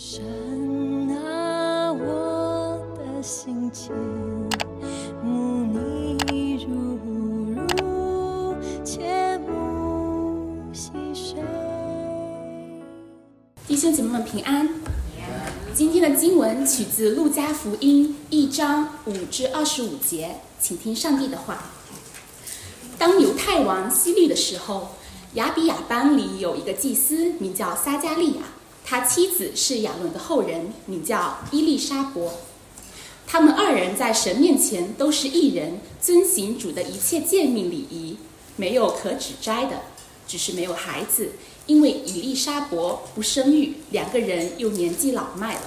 [0.00, 0.22] 神
[1.10, 3.90] 啊，我的心间，
[5.24, 6.96] 慕你如
[7.56, 11.42] 如，切慕细水。
[13.66, 14.68] 弟兄姐妹们平安。
[15.74, 21.72] 今天的经文取自路加福音一章五至二十五节，请听上帝的话。
[22.96, 24.90] 当犹太王希律的时候，
[25.34, 28.42] 亚比亚班里有一个祭司，名叫撒加利亚，
[28.90, 32.32] 他妻子是亚伦的后人，名叫伊丽莎伯。
[33.26, 38.16] 他们二人在神面前都是一人，遵行主的一切诫命礼仪，
[38.56, 39.82] 没有可指摘的，
[40.26, 41.32] 只是没有孩子，
[41.66, 45.60] 因为伊丽莎伯不生育，两个人又年纪老迈了。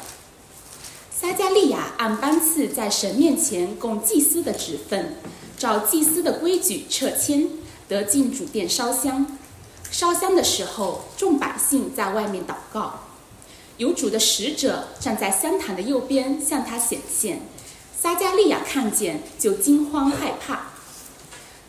[1.12, 5.18] 撒加利亚按班次在神面前供祭司的职分，
[5.60, 7.48] 照祭司的规矩撤迁，
[7.88, 9.38] 得进主殿烧香。
[9.92, 13.02] 烧香的时候，众百姓在外面祷告，
[13.78, 17.42] 有主的使者站在香坛的右边向他显现。
[18.00, 20.72] 撒加利亚看见，就惊慌害怕。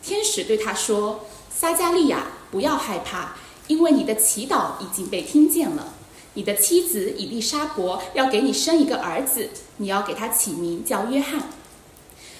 [0.02, 5.94] 天使对他说：“撒加利亚，不要害怕，因为你的祈祷已经被听见了。
[6.34, 11.50] 你的妻子以利沙伯要给你生一个儿子，你要给他起名叫约翰。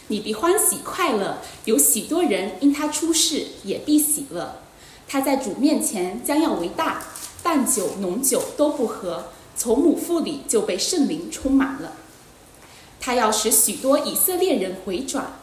[0.09, 4.63] 你必欢喜快乐，有许多人因他出世也必喜乐。
[5.07, 7.05] 他在主面前将要为大，
[7.43, 11.93] 淡酒浓酒都不喝，从母腹里就被圣灵充满了。
[13.01, 15.41] 他要使许多以色列人回转，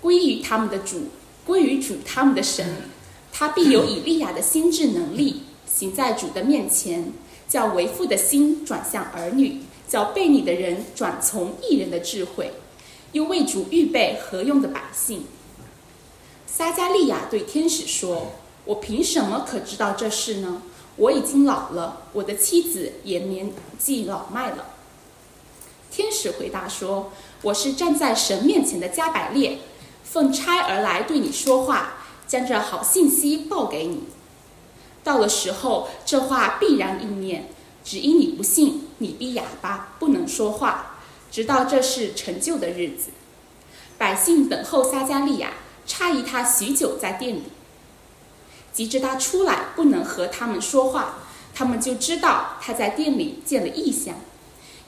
[0.00, 1.08] 归于他们的主，
[1.44, 2.76] 归于主他们的神。
[3.32, 7.12] 他必有以利亚的心智能力，行在主的面前，
[7.48, 12.52] 叫为父的心转向儿女，叫背逆的人转从义人的智慧，
[13.12, 15.24] 又为主预备何用的百姓。
[16.46, 18.32] 撒加利亚对天使说
[18.66, 20.62] ：“我凭什么可知道这事呢？
[20.96, 24.66] 我已经老了，我的妻子也年纪老迈了。”
[25.90, 27.12] 天使回答说
[27.42, 29.58] ：“我是站在神面前的加百列，
[30.04, 31.94] 奉差而来对你说话，
[32.26, 34.04] 将这好信息报给你。
[35.04, 37.50] 到了时候，这话必然应验。
[37.84, 40.98] 只因你不信，你必哑巴，不能说话，
[41.32, 43.10] 直到这事成就的日子。
[43.98, 45.52] 百姓等候撒加利亚，
[45.86, 47.42] 诧异他许久在店里。
[48.72, 51.18] 及至他出来，不能和他们说话，
[51.54, 54.16] 他们就知道他在店里见了异象。”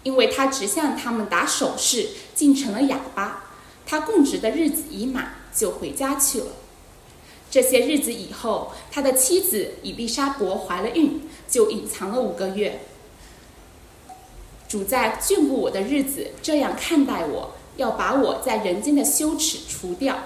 [0.05, 3.45] 因为他只向他们打手势，竟成了哑巴。
[3.87, 6.47] 他供职的日子已满，就回家去了。
[7.51, 12.83] 这些日子以后，他的妻子以利沙伯怀了孕，就隐藏了五个月。
[14.69, 20.19] 主在眷顾我的日子这样看待我，要把我在人间的羞耻除掉。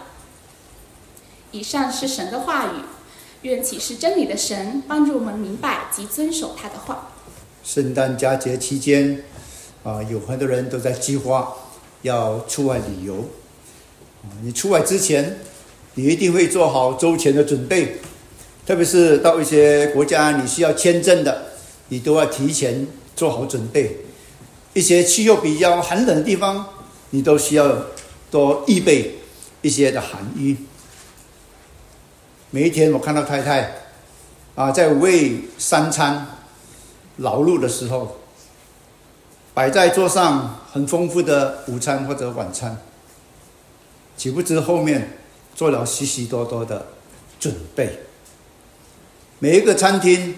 [1.53, 2.81] 以上是神的话语，
[3.43, 7.13] 愿启示真理的神帮助我们明白及遵守他的话。
[7.63, 9.25] 圣诞佳节期间。
[9.85, 11.55] 啊，有很多人都在计划
[12.03, 13.25] 要出外旅游。
[14.43, 15.39] 你出外之前，
[15.95, 17.97] 你一定会做好周全的准备，
[18.67, 21.53] 特别是到一些国家你需要签证的，
[21.89, 23.99] 你都要提前做好准备。
[24.75, 26.67] 一些气候比较寒冷的地方，
[27.11, 27.87] 你都需要
[28.31, 29.15] 多预备
[29.63, 30.57] 一些的寒衣。
[32.51, 33.75] 每一天，我看到太太
[34.55, 36.27] 啊，在为三餐
[37.17, 38.17] 劳碌的时候。
[39.55, 42.79] 摆在桌上很丰富的午餐或者晚餐，
[44.17, 45.19] 岂不知后面
[45.53, 46.87] 做了许许多多的
[47.41, 47.99] 准备。
[49.41, 50.37] 每一个餐厅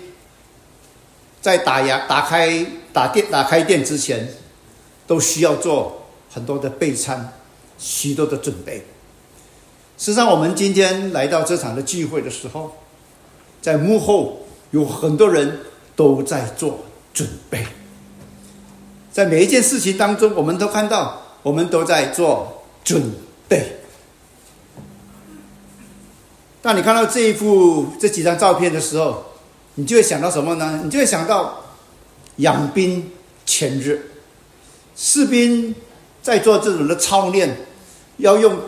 [1.42, 4.26] 在打烊、打开、打店、打开店之前，
[5.06, 7.34] 都需要做很多的备餐，
[7.76, 8.86] 许多的准备。
[10.00, 12.72] 实际上，我们今天来到这场的聚会的时候，
[13.60, 15.60] 在幕后有很多人
[15.94, 16.80] 都在做
[17.12, 17.66] 准备。
[19.12, 23.12] 在每一件事情当中，我们都看到，我们都在做准
[23.46, 23.76] 备。
[26.62, 29.22] 当你看到这一幅这几张照片的时候，
[29.74, 30.80] 你就会想到什么呢？
[30.82, 31.62] 你就会想到
[32.36, 33.12] 养兵
[33.44, 34.12] 千日，
[34.96, 35.74] 士兵
[36.22, 37.54] 在做这种的操练，
[38.16, 38.58] 要用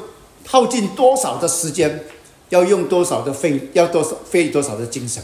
[0.46, 2.04] 耗尽多少的时间，
[2.48, 5.22] 要用多少的费，要多少费多少的精神。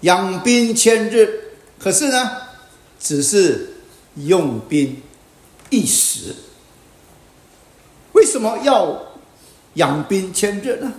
[0.00, 2.30] 养兵千日，可是呢，
[3.00, 3.74] 只是。
[4.26, 5.00] 用兵
[5.70, 6.34] 一时，
[8.10, 9.00] 为什么要
[9.74, 10.92] 养兵千日呢？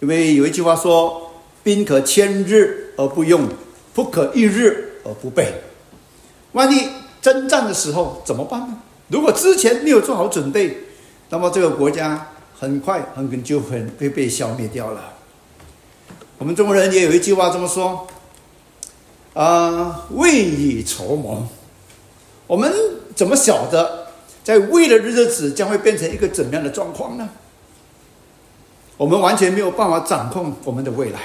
[0.00, 1.32] 因为有一句话说
[1.62, 3.46] ：“兵可千日而不用，
[3.92, 5.52] 不可一日而不备。”
[6.52, 6.88] 万一
[7.20, 8.78] 征战的时候怎么办呢？
[9.08, 10.83] 如果之前没有做好准备，
[11.34, 15.14] 那么这个国家很快很可能就会会被消灭掉了。
[16.38, 18.06] 我们中国人也有一句话这么说
[19.34, 21.44] ：“啊，未雨绸缪。”
[22.46, 22.72] 我们
[23.16, 24.06] 怎么晓得
[24.44, 27.28] 在未来的日子将会变成一个怎样的状况呢？
[28.96, 31.18] 我们完全没有办法掌控我们的未来，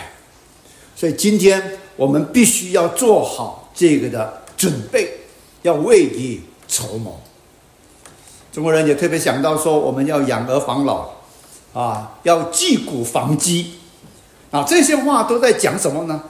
[0.96, 5.20] 所以今天我们必须要做好这个的准备，
[5.62, 7.22] 要未雨绸缪。
[8.52, 11.10] 中国人也特别想到说，我们要养儿防老，
[11.74, 13.74] 啊，要积谷防饥，
[14.52, 16.24] 啊，这些话都在讲什么呢？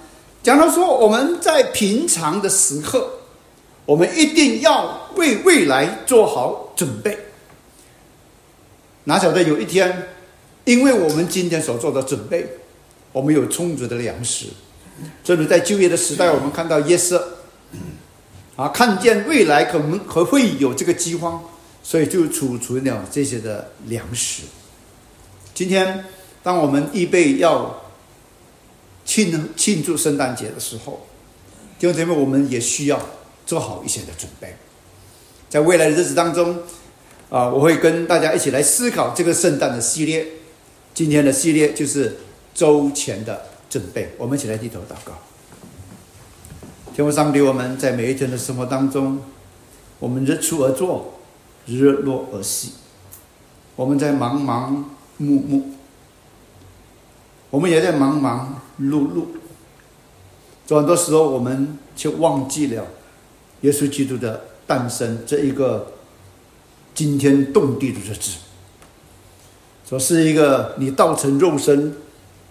[0.44, 3.10] 讲到说我们在平常的时刻，
[3.86, 7.18] 我们一定要为未来做好准备。
[9.06, 10.07] 哪晓得有一天？
[10.66, 12.48] 因为我们今天所做的准备，
[13.12, 14.48] 我们有充足的粮食。
[15.24, 17.27] 正如在就业的时代，我们看到耶色
[18.56, 21.42] 啊，看见未来可能可会有这个饥荒，
[21.81, 24.43] 所以就储存了这些的粮食。
[25.53, 26.05] 今天，
[26.41, 27.81] 当我们预备要
[29.05, 31.05] 庆庆祝圣诞节的时候，
[31.77, 32.99] 弟兄姐妹，我们也需要
[33.45, 34.55] 做好一些的准备。
[35.49, 36.59] 在未来的日子当中，
[37.29, 40.25] 啊，我会跟大家一起来思考这个圣诞的系列。
[40.93, 42.17] 今天的系列就是
[42.53, 45.13] 周前的准备，我们一起来低头祷告。
[46.93, 49.21] 天父上帝，我们在每一天的生活当中，
[49.99, 51.19] 我们日出而作，
[51.77, 52.74] 日落而息，
[53.75, 54.86] 我们在忙忙
[55.19, 55.63] 碌碌，
[57.50, 59.25] 我们也在忙忙碌碌。
[60.68, 62.86] 很多时候，我们却忘记了
[63.62, 65.94] 耶稣基督的诞生这一个
[66.94, 68.38] 惊天动地的日子。
[69.88, 71.95] 说是一个你道成肉身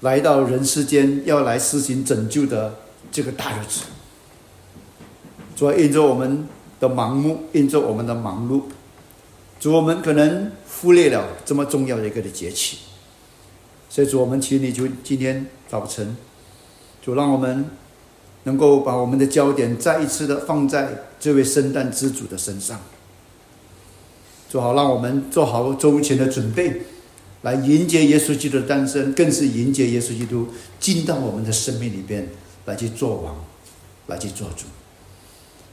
[0.00, 2.74] 来到人世间，要来施行拯救的
[3.12, 3.84] 这个大日子。
[5.54, 6.48] 主要因着我们
[6.80, 8.62] 的盲目，因着我们的忙碌，
[9.60, 12.78] 主我们可能忽略了这么重要的一个的节气。
[13.90, 16.16] 所以主，我们请你就今天早晨，
[17.02, 17.64] 主让我们
[18.44, 22.80] 能够把我们的焦点再一次的放在这位圣诞之主的身上，
[24.48, 26.82] 做好让我们做好周全的准备。
[27.42, 30.48] 来迎接耶稣基督的诞生，更是迎接耶稣基督
[30.80, 32.28] 进到我们的生命里边
[32.64, 33.44] 来去做王，
[34.08, 34.66] 来去做主。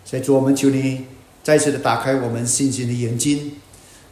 [0.06, 1.06] 所以主，我们求你
[1.44, 3.54] 再次的打开我们信心的眼睛，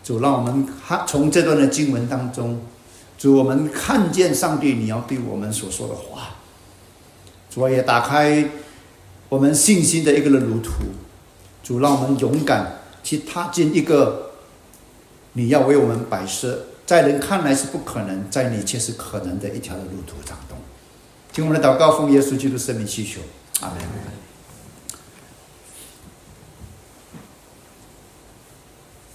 [0.03, 2.61] 主让我们看从这段的经文当中，
[3.17, 6.35] 主我们看见上帝你要对我们所说的话。
[7.49, 8.49] 主也打开
[9.29, 10.71] 我们信心的一个的路途，
[11.63, 14.31] 主让我们勇敢去踏进一个
[15.33, 16.65] 你要为我们摆设。
[16.85, 20.57] 在人看来是不可能，在你却是可能的一条的路途当中。
[21.31, 23.21] 听我们的祷告，奉耶稣基督生命祈求，
[23.61, 23.77] 阿门。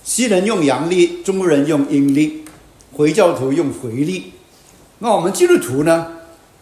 [0.08, 2.42] 西人用阳历，中国人用阴历，
[2.92, 4.32] 回教徒用回历。
[5.00, 6.12] 那我们基督徒呢？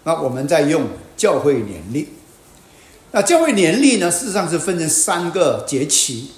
[0.03, 2.09] 那我们在用教会年历。
[3.13, 4.11] 那教会年历呢？
[4.11, 6.33] 事实上是分成三个节期。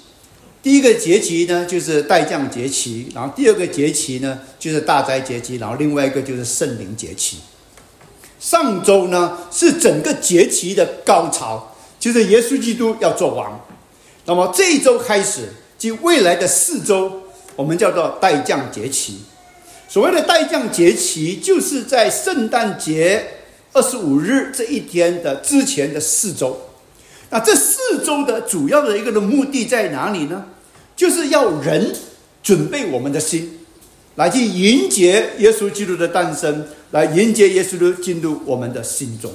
[0.61, 7.39] 第一个节期呢，就是代降节期，然后第二个节期呢，就是大灾节期，然后另外一个就是圣灵节期。
[8.39, 13.65] 上周呢是整个节期的高潮，就是耶稣基督要做王。
[14.25, 17.23] 那么这一周开始，即未来的四周，
[17.55, 19.21] 我们叫做代降节期。
[19.87, 23.25] 所谓的代降节期，就是在圣诞节
[23.71, 26.59] 二十五日这一天的之前的四周。
[27.29, 30.45] 那这四周的主要的一个的目的在哪里呢？
[30.95, 31.95] 就是要人
[32.43, 33.59] 准备我们的心，
[34.15, 39.31] 来去迎接耶稣基督的诞生，来迎接耶稣的进入我们的心中。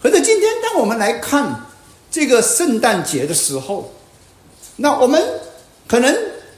[0.00, 1.66] 可是今天，当我们来看
[2.10, 3.92] 这个圣诞节的时候，
[4.76, 5.22] 那我们
[5.86, 6.16] 可能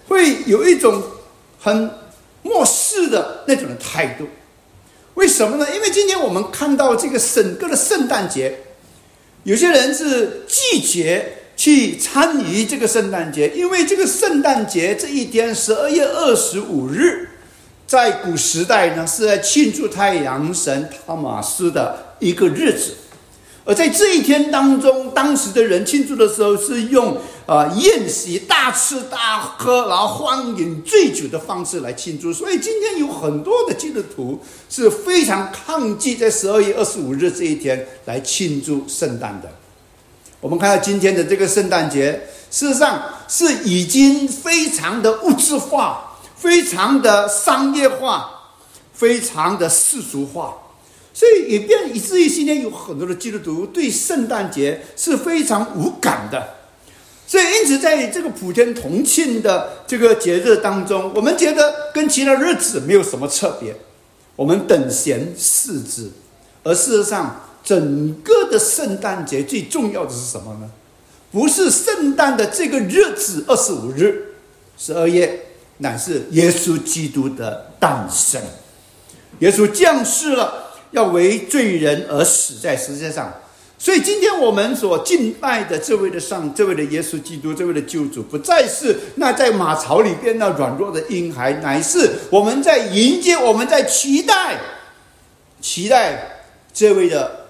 [0.09, 1.03] 会有一种
[1.61, 1.91] 很
[2.43, 4.29] 漠视的那种的态度。
[5.15, 5.67] 为什么呢？
[5.75, 8.61] 因为今天我们看到这个整个的圣诞节。
[9.45, 17.29] 有些人是拒绝去参与这个圣诞节，因为这个圣诞节这一天，十二月二十五日，
[17.87, 22.95] 在古时代呢，是在庆祝太阳神塔马斯的一个日子。
[23.67, 27.17] 而在这一天当中，当时的人庆祝的时候是用
[27.47, 32.31] 啊宴席、大吃大喝，然后欢饮醉酒的方式来庆祝。
[32.31, 39.51] 所以今天有很多的基督徒是非常抗拒在十二月二十五日这一天来庆祝圣诞的。
[40.41, 48.29] 我们看到今天的这个圣诞节，事实上是已经非常的物质化、非常的商业化、
[48.93, 50.55] 非常的世俗化。
[51.15, 56.57] 所以也变以至于今天有很多的基督徒对圣诞节是非常无感的，
[57.25, 63.77] 所以因此在这个普天同庆的这个节日当中，我们觉得跟其他日子没有什么特别，
[64.35, 66.11] 我们等闲视之。
[66.65, 70.71] 而事实上，整个的圣诞节最重要的是什么呢？
[71.31, 74.35] 不是圣诞的这个日子二十五日，
[74.77, 75.47] 十二月，
[75.79, 78.43] 乃是耶稣基督的诞生。
[79.41, 80.64] 耶稣降世了，
[80.95, 83.33] 要为罪人而死在世界上。
[83.77, 94.59] 所以今天我们所敬拜的这位的上，这位的耶稣基督，这位的救主，不再是那在马槽里边那软弱的婴孩，乃是我们在迎接，我们在期待，
[95.61, 97.49] 期待这位的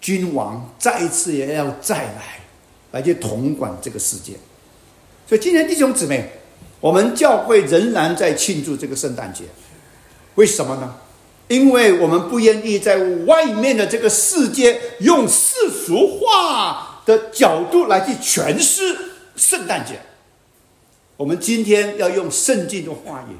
[0.00, 2.40] 君王再一次也要再来，
[2.90, 4.32] 来去统管这个世界。
[5.28, 6.28] 所以今天弟兄姊妹，
[6.80, 9.44] 我们教会仍然在庆祝这个圣诞节，
[10.34, 10.96] 为什么呢？
[11.50, 18.96] 因为我们不愿意在外面的这个世界用世俗化的角度来去诠释
[19.34, 20.00] 圣诞节，
[21.16, 23.34] 我们今天要用圣经的话语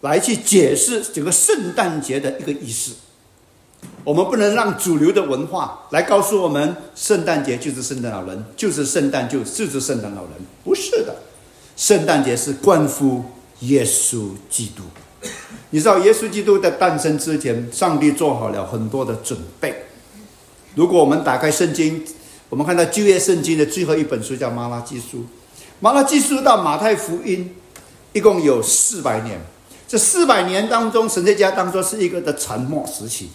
[0.00, 2.92] 来去解释整个圣诞节的一个意思。
[4.04, 10.32] 我们不能让主流的文化来告诉我们，圣诞节就是圣诞老人，就是圣诞就就是圣诞老人，
[10.64, 11.14] 不是的，
[11.76, 13.22] 圣诞节是关乎
[13.60, 14.82] 耶稣基督。
[15.72, 19.86] 你知道，耶稣基督的诞生之前，上帝做好了很多的准备。
[20.74, 22.04] 如果我们打开圣经，
[22.48, 25.18] 我们看到旧约圣经的最后一本书叫《马拉基书》，
[25.78, 27.54] 《马拉基书》到马太福音，
[28.12, 29.40] 一共有四百年。
[29.86, 33.30] 这四百年当中，神学家当作是一个的沉默时期，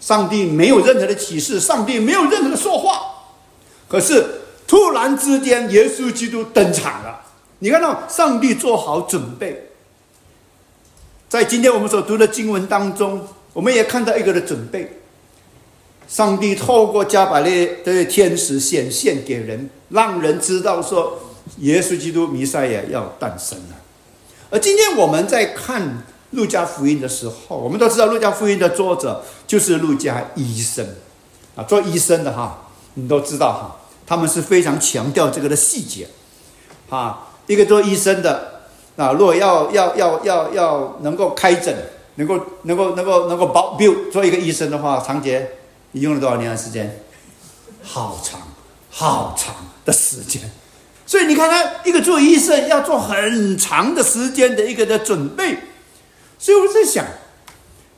[0.00, 3.00] 上帝没有任何的启示，上帝没有任何的说话。
[3.88, 4.24] 可是
[4.66, 7.20] 突然之间，耶稣基督登场了。
[7.58, 9.70] 你看到上帝做好准备。
[11.34, 13.20] 在今天我们所读的经文当中，
[13.52, 15.00] 我们也看到一个的准备。
[16.06, 21.18] 上帝透过加百列的天使显现给人，让人知道说，
[21.58, 23.74] 耶稣基督弥赛亚要诞生了。
[24.48, 30.86] 而今天我们在看路加福音的时候，我们都知道路加福音的作者就是路加医生
[31.56, 33.76] 啊，做医生的哈，你都知道哈，
[34.06, 36.06] 他们是非常强调这个的细节
[36.88, 38.53] 啊，一个做医生的。
[38.96, 41.74] 啊，如果要要要要要能够开诊，
[42.14, 45.50] 能够能够能够能够保 build 做一个医生的话，长杰，
[45.92, 47.02] 你用了多少年的时间？
[47.82, 48.40] 好长
[48.90, 50.42] 好长的时间。
[51.06, 55.58] 所以你看，他一个做医生要做很长的时间的一个的准备。
[56.38, 57.04] 所以我在想，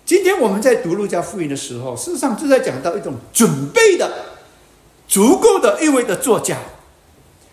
[0.05, 4.11] 今天我们在读路加福音的时候，事实上就在讲到一种准备的
[5.07, 6.57] 足够的意味的作家。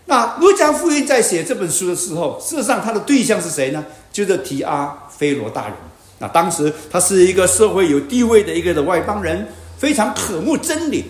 [0.06, 3.86] 那路加福音在写这本书的时候，事实上他的对象是谁呢？
[4.12, 5.74] 就是提阿菲罗大人。
[6.20, 11.06] 那当时他是一个社会有地位的一个的外邦人，非常渴慕真理。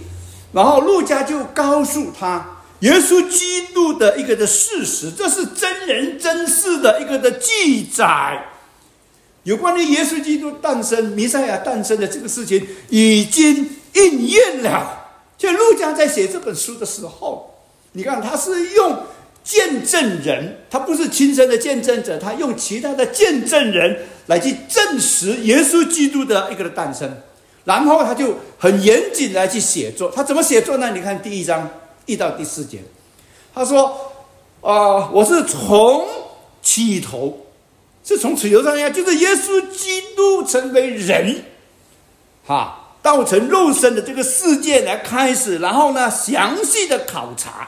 [0.52, 8.46] 然后路加就告诉他，耶稣基督的一个的事实，这是真人真事的一个的记载，
[9.42, 15.10] 有关于耶稣基督诞生、弥赛亚诞生的这个事情已经应验了。
[15.36, 17.50] 就路加在写这本书的时候。
[17.94, 19.04] 你看，他是用
[19.44, 27.16] 见证人，他不是亲身的见证者，他用其他的见证人来去证实耶稣基督的一个的诞生，
[27.66, 30.10] 然后他就很严谨来去写作。
[30.10, 30.92] 他怎么写作呢？
[30.92, 31.70] 你看第一章
[32.08, 32.80] 一到第四节，
[33.54, 33.96] 他说
[34.62, 36.08] ：“啊，我是从
[36.64, 37.46] 起头，
[38.04, 41.44] 是从起头上呀，就是耶稣基督成为人，
[42.46, 47.68] 哈，道成肉身的这个世界来开始，然后呢，详细的考察。”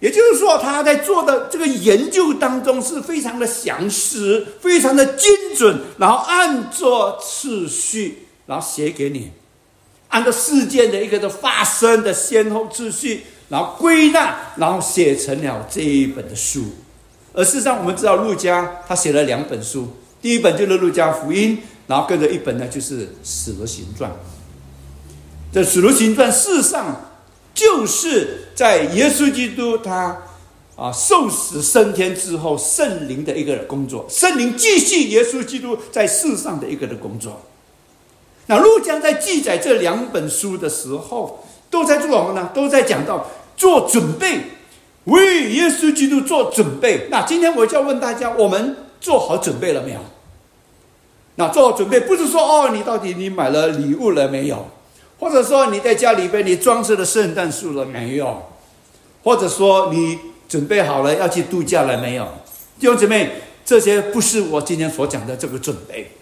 [0.00, 9.32] 也就是说，他在做的这个研究当中是非常的详实，非常的精准，然后按照次序，然后写给你，
[10.10, 16.62] 按照事件的一个的发生的先后次序，然后归纳，然后写成了这一本的书。
[17.32, 19.88] 而事实上，我们知道陆家他写了两本书，
[20.22, 21.56] 第一本就是《陆家福音》，
[21.88, 24.08] 然后跟着一本呢就是《使徒行传》。
[25.52, 27.04] 这《使徒行传》事实上。
[27.58, 30.16] 就是在耶稣基督他
[30.76, 37.42] 啊受死升天之后，圣灵的一个工作，圣灵继续耶稣基督在世上的一个的工作。
[38.46, 42.50] 那路加在记载这两本书的时候，都在做什么呢？
[42.54, 44.40] 都在讲到做准备，
[45.04, 47.08] 为耶稣基督做准备。
[47.10, 49.98] 那今天我就要问大家：我们做好准备了没有？
[51.34, 54.68] 那做好准备不是说哦，你到底你买了礼物了没有？
[55.18, 58.42] 或者说你在家里边你装饰了圣诞树了没有？
[59.22, 62.24] 或者说你准备好了要去度假了没有？
[62.78, 63.30] 弟兄姊妹，
[63.64, 66.12] 这些不是我今天所讲的这个准备。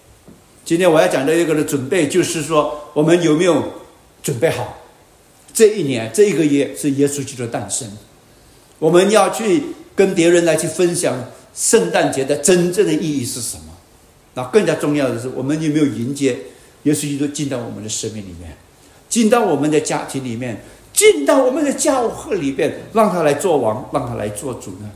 [0.65, 3.62] 今天我要讲的一个的准备，就是说我们有没有
[4.23, 4.79] 准备好？
[5.53, 7.87] 这一年这一个月是耶稣基督的诞生，
[8.79, 9.62] 我们要去
[9.95, 11.15] 跟别人来去分享
[11.55, 13.65] 圣诞节的真正的意义是什么？
[14.35, 16.37] 那更加重要的是，我们有没有迎接
[16.83, 18.57] 耶稣基督进到我们的生命里面？
[19.16, 20.61] 进到我们的家庭里面，
[20.92, 24.90] 进到我们的教会里边，让他来做王，让他来做主呢？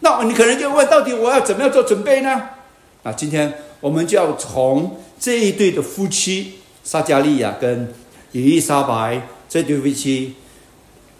[0.00, 2.42] 那你可能就问，到底我要怎么样做准备呢？
[3.04, 7.94] 啊，今天我们就要从这一对的夫妻撒加利亚跟
[8.32, 10.34] 伊丽莎白这对夫妻，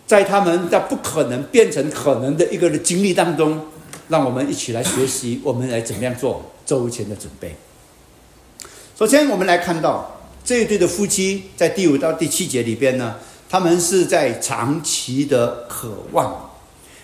[0.04, 3.66] 在他们的不可能变成可能的一个的经历当中，
[4.08, 7.54] 让我们一起来学习，我们来怎么样做周全的准备。
[8.98, 13.16] 首先，我们来看到这一对的夫妻在第五到第七节里边呢，
[13.48, 16.50] 他们是在长期的渴望。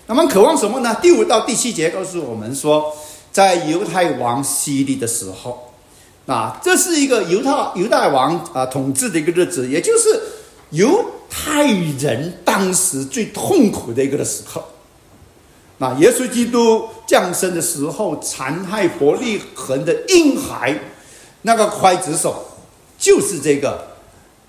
[0.07, 0.97] 那么渴望什么呢？
[1.01, 2.93] 第五到第七节告诉我们说，
[3.31, 5.71] 在犹太王西利的时候，
[6.25, 10.19] 啊，这是一个犹太犹太王啊统治的一个日子，也就是
[10.71, 14.63] 犹太人当时最痛苦的一个的时候。
[15.77, 20.77] 那耶稣基督降生的时候，残害伯利恒的婴孩，
[21.43, 22.48] 那个刽子手
[22.99, 23.87] 就是这个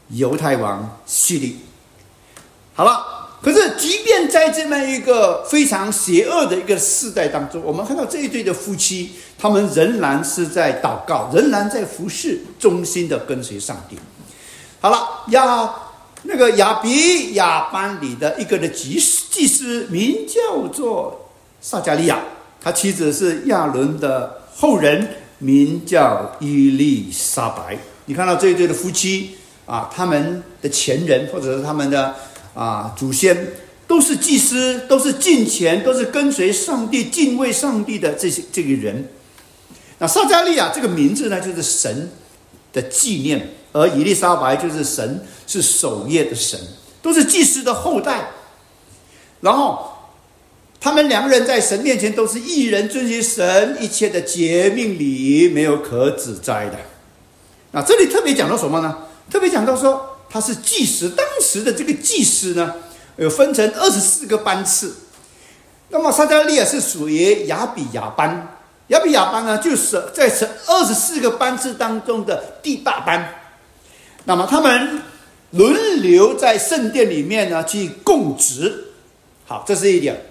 [0.08, 1.60] 犹太王叙利。
[2.74, 3.16] 好了。
[3.42, 13.96] 可是，即便在这么一个非常邪恶的一个世代当中，我们看到这一对的夫妻，他们仍然是在祷告，仍然在服侍，忠心的跟随上帝。
[14.78, 15.72] 好了，亚
[16.24, 21.30] 那个亚比亚班里的一个的祭祭司，名叫做
[21.62, 22.20] 撒加利亚，
[22.60, 27.78] 他妻子是亚伦的后人，名叫伊丽莎白。
[28.10, 29.36] 你看到这一对的夫妻
[29.66, 32.14] 啊，他们的前人或者是他们的。
[32.52, 33.52] 啊，祖先
[33.86, 39.08] 都是祭司，都是敬虔，都是跟随上帝、敬畏上帝的这些这个人。
[39.98, 42.10] 那撒加利亚这个名字呢，就是神
[42.72, 43.38] 的纪念；
[43.72, 46.58] 而伊丽莎白就是神是守夜的神，
[47.00, 48.30] 都是祭司的后代。
[49.40, 49.92] 然后
[50.80, 56.76] 他们两个人在神面前都是一人，遵循神一切的诫命礼仪，没有可指摘的。
[57.72, 58.96] 那这里特别讲到什么呢？
[59.30, 60.06] 特别讲到说。
[60.32, 62.72] 他是祭司，当时的这个祭司呢，
[63.16, 64.94] 有分成二十四个班次。
[65.88, 73.40] 那么撒加利亚是属于亚比亚班，亚比亚班呢，就是在这二十四个班次当中的第八班。
[74.22, 75.02] 那么他们
[75.50, 78.84] 轮流在圣殿里面呢去供职。
[79.48, 80.30] 好，这是一点。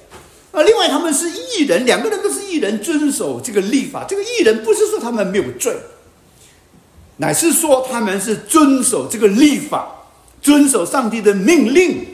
[0.54, 4.06] 那另外他们是艺人，两个人都是艺人，遵守这个立法。
[4.08, 5.76] 这个艺人不是说他们没有罪。
[7.22, 10.08] 乃是说他们是遵守这个立法，
[10.42, 12.06] 遵守上帝的命令。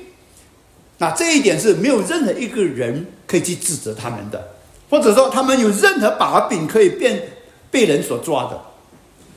[0.97, 4.55] 那这一点是没有任何一个人可以去指责他们的，
[4.89, 7.21] 或者说他们有任何把柄可以变
[7.69, 8.59] 被人所抓的。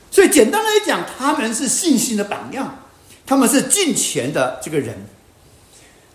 [0.09, 2.79] 所以简单来讲，他们是信心的榜样，
[3.27, 5.05] 他们是敬虔的这个人。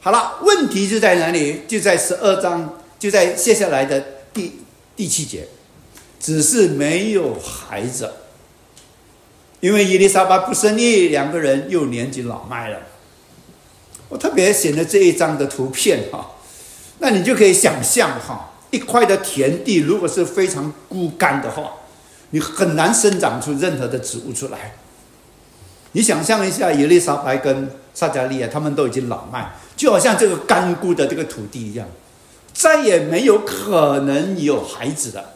[0.01, 1.61] 好了，问题就在哪里？
[1.69, 4.59] 就在十二章，就在接下来的第
[4.97, 5.47] 第七节，
[6.19, 8.11] 只是没有孩子。
[9.65, 12.77] 因为伊丽莎白不生育，两个人又年纪老迈了。
[14.11, 16.33] 我特别选了这一张的图片哈，
[16.99, 21.73] 那你就可以想象哈，一块的田地如果是非常枯干的话，
[22.29, 24.75] 你很难生长出任何的植物出来。
[25.93, 31.89] 你想象一下，伊丽莎白跟萨加利亚他们都已经老迈，就好像这个干枯的这个土地一样，
[32.53, 35.31] 再也没有可能有孩子了。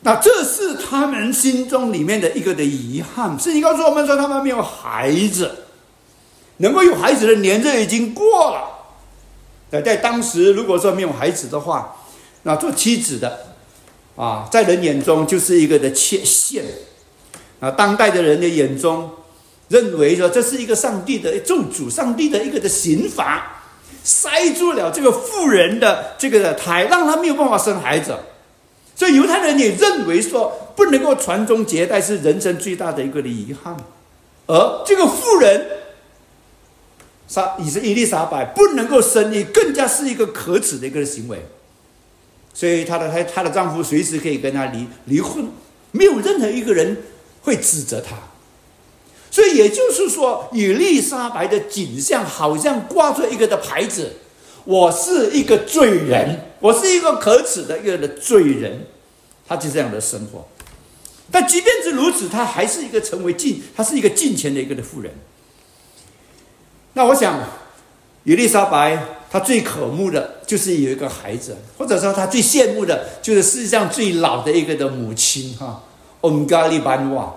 [0.00, 3.38] 那这是他们心中里面的一个的遗憾。
[3.38, 5.64] 圣经告诉我们说，他们没有孩子，
[6.58, 8.64] 能够有孩子的年日已经过了。
[9.70, 11.96] 在在当时，如果说没有孩子的话，
[12.44, 13.54] 那做妻子的
[14.14, 16.64] 啊，在人眼中就是一个的缺陷。
[17.60, 19.10] 啊，当代的人的眼中，
[19.66, 23.62] 认为说这是一个上帝的咒诅，上帝的一个的刑罚，
[24.04, 28.16] 塞住了这个妇人的这个的胎，让她没有办法生孩子。
[28.98, 33.76] 所以犹太人也认为说，不能够传宗接代是人生最大的一个的遗憾，
[34.48, 35.66] 而这个妇人，
[37.28, 41.38] 莎以是伊丽莎白不能够生育，更加是一个可耻的一个行为。
[42.52, 45.46] 所以她的她她的丈夫随时可以跟她离离婚，
[45.92, 46.96] 没有任何一个人
[47.42, 48.16] 会指责她。
[49.30, 54.14] 所以也就是说，伊丽莎白的景象好像挂着一个的牌子。
[54.68, 58.84] 我是一个罪人，我是一个可耻的一个的罪人，
[59.46, 60.46] 他就这样的生活。
[61.30, 65.10] 但即便是如此，他还是一个成为敬，他是一个敬虔的一个的富人。
[66.92, 67.40] 那我想，
[68.24, 75.82] 伊丽莎白她最渴慕的就是有一个孩子，或者说她最羡慕的就是世界上最老的一个的母亲哈，
[76.20, 77.34] 恩加利班瓦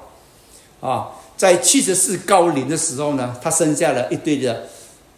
[0.82, 4.68] 啊，在七十四高龄的时候呢，她生下了一对的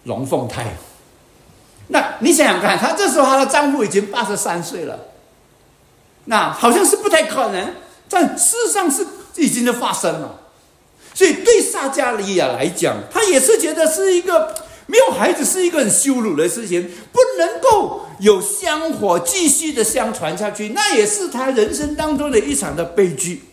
[0.04, 0.78] 龙凤胎。
[1.93, 4.99] 那你想想看，她这时候她的丈夫已经八十三岁了，
[6.25, 7.75] 那好像是不太可能，
[8.10, 10.39] 但事实上是已经的发生了。
[11.13, 14.56] 所以对撒加利亚来讲，他也是觉得是一个
[14.88, 23.43] 没有孩子是一个很羞辱的事情，不能够有香火继续的相传下去，那也是他人生当中的一场的悲剧。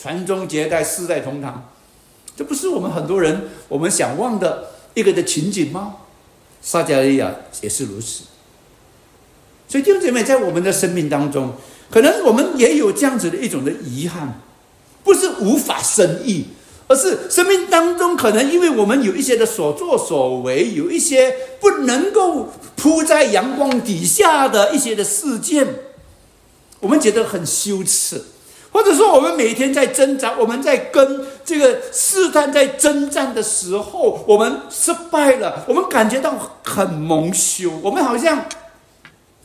[0.00, 1.70] 传宗接代，世代同堂，
[2.34, 5.96] 这不是我们很多人我们想望的一个的情景吗？
[6.66, 8.24] 撒加利亚也是如此。
[9.68, 11.54] 所以弟兄姐妹，在我们的生命当中，
[11.88, 14.40] 可能我们也有这样子的一种的遗憾，
[15.04, 16.46] 不是无法生育。
[16.88, 25.66] 而是生命当中，可能因为我们有一些的所作所为，有一些不能够铺在阳光底下的一些的事件，
[26.78, 28.22] 我们觉得很羞耻，
[28.76, 38.44] 或者说我们每天在挣扎，我们在跟这个试探在征战的时候，我们失败了，我们感觉到很蒙羞，我们好像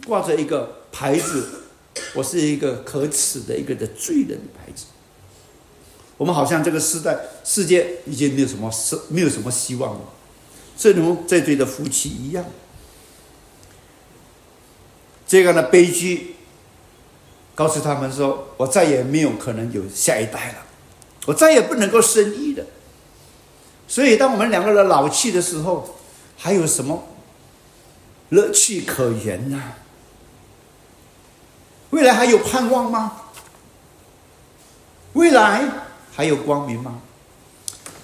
[0.05, 1.47] 挂着一个牌子，
[2.13, 4.87] 我是一个可耻的一个的罪人的牌子。
[6.17, 10.01] 我们好像这个时代世界已经没有什么希没有什么希望了，
[10.77, 12.43] 正如这对的夫妻一样，
[15.25, 16.35] 这样的悲剧
[17.55, 20.65] 告诉他们说：“我再也没有可能有下一代了，
[21.25, 22.65] 我再也不能够生育了。”
[23.87, 25.95] 所以，当我们两个人老去的时候，
[26.37, 27.03] 还有什么
[28.29, 29.61] 乐趣可言呢？
[31.89, 33.23] 未来还有盼望吗？
[35.13, 35.65] 未来？
[36.13, 37.01] 还有光明吗？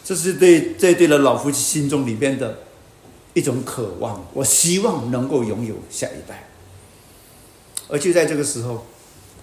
[0.04, 2.60] 这是对这对的老夫妻心中里边的
[3.34, 4.26] 一种渴望。
[4.34, 6.50] 我希望能够拥有下一代。
[7.88, 8.86] 而就在这个时候，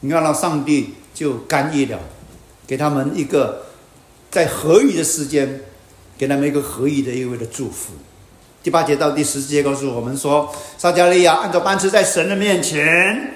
[0.05, 1.99] 你看到上帝就干预了，
[2.67, 3.65] 给他们一个
[4.31, 5.63] 在合宜的时间，
[6.19, 7.95] 给他们一个合宜的一位的祝福。
[8.63, 13.33] 第八节到第十节告诉我们说，撒加利亚按照班次在神的面前。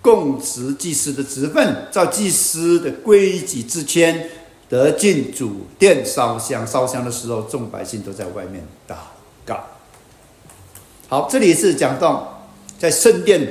[0.00, 4.28] 供职祭司的职分，照祭司的规矩之签，
[4.68, 6.64] 得进主殿烧香。
[6.64, 8.94] 烧香的时候，众百姓都在外面祷
[9.44, 9.64] 告。
[11.08, 13.46] 好，这里是讲到在圣殿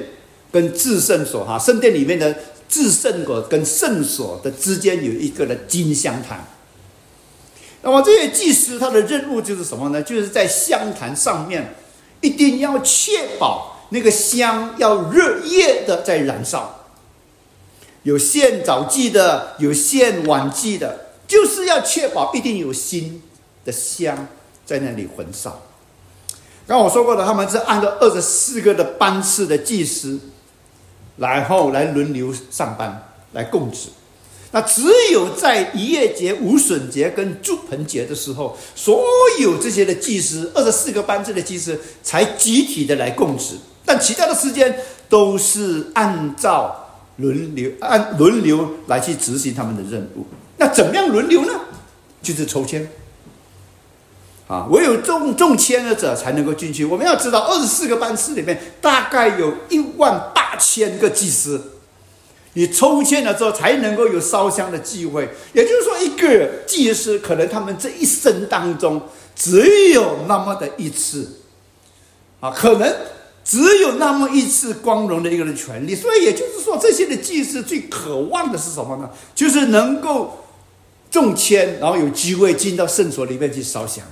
[0.52, 2.36] 跟至圣所哈，圣殿里面的
[2.68, 6.48] 至圣所跟圣所的之间有一个的金香坛。
[7.82, 10.02] 那么这些祭司他的任务就是什么呢？
[10.02, 11.76] 就是在香坛上面
[12.22, 13.70] 一定要确保。
[13.94, 16.86] 那个香要热烈的在燃烧，
[18.04, 23.22] 有现早祭的，有现晚祭的，就是要确保一定有新
[23.66, 24.30] 的香
[24.66, 25.62] 在那里焚烧。
[26.66, 30.18] 刚我说过的，他们是按照二十四个的班次的祭司，
[31.18, 33.90] 然后来轮流上班来供职。
[34.52, 39.04] 那只有在一夜节、无损节跟祝盆节的时候，所
[39.40, 43.56] 有这些的祭司，二十四个班次的祭司才集体的来供职。
[43.86, 50.26] 但其他的时间都是按照轮流按轮流来去执行他们的任务。
[50.58, 51.62] 那怎么样轮流呢？
[52.22, 52.88] 就是抽签
[54.52, 56.84] 啊，唯有中中签的者才能够进去。
[56.84, 61.78] 我们要知道，二十四个班次里面大概有一万八千个祭司，
[62.56, 65.30] 你抽签了之后才能够有烧香的机会。
[65.54, 69.02] 也就是说，一个祭司可能他们这一生当中
[69.34, 71.40] 只有那么的一次
[72.42, 72.94] 啊，可能。
[73.44, 79.10] 只有那么一次光荣的一个人权利，所以也就是说，这些的祭司最渴望的是什么呢？
[79.34, 80.46] 就是能够
[81.10, 84.06] 中签，然后有机会进到圣所里面去烧香。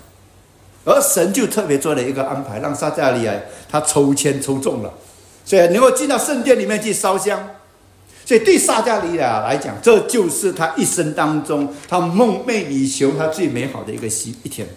[0.85, 3.33] 而神就特别做了一个安排，让撒加利亚
[3.69, 4.93] 他抽签抽中了，
[5.45, 7.49] 所以能够进到圣殿里面去烧香。
[8.25, 14.67] 所以对撒加利亚来讲，这就是他一生当中他梦寐以求、他最美好的一个西一天。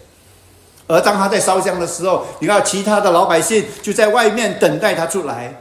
[0.87, 5.61] 而当他在烧香的时候，你看其他的老百姓就在外面等待他出来。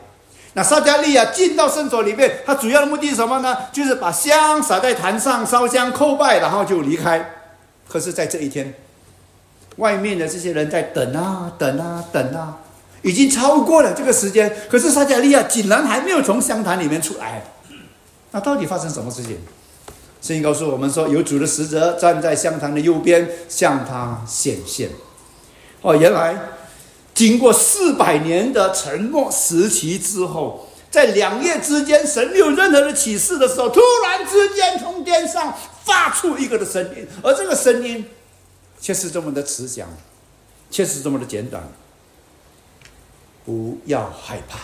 [0.54, 3.58] 那撒加利亚进到圣所里面，他主要的目的是什么呢？
[3.72, 7.34] 就是把香撒在坛上，烧香叩拜，然后就离开。
[7.88, 8.74] 可是，在这一天，
[9.82, 12.60] 外面的这些人在等啊等啊等啊，
[13.02, 14.56] 已经超过了这个时间。
[14.70, 17.44] 可是撒加利亚竟然还没有从香坛里面出来。
[18.30, 19.38] 那到底发生什么事情？
[20.22, 24.90] 圣经告诉我们说，有主的使者站在香坛的右边，向他显现。
[25.82, 26.36] 哦，原来
[27.16, 38.06] 经过四百年的沉默时期之后，在两夜之间，神没有任何的启示的时候，突然之间从天上发出一个的声音，而这个声音
[38.82, 39.88] 却是这么的慈祥，
[40.70, 41.64] 却是这么的简短。
[43.46, 44.60] 不要害怕，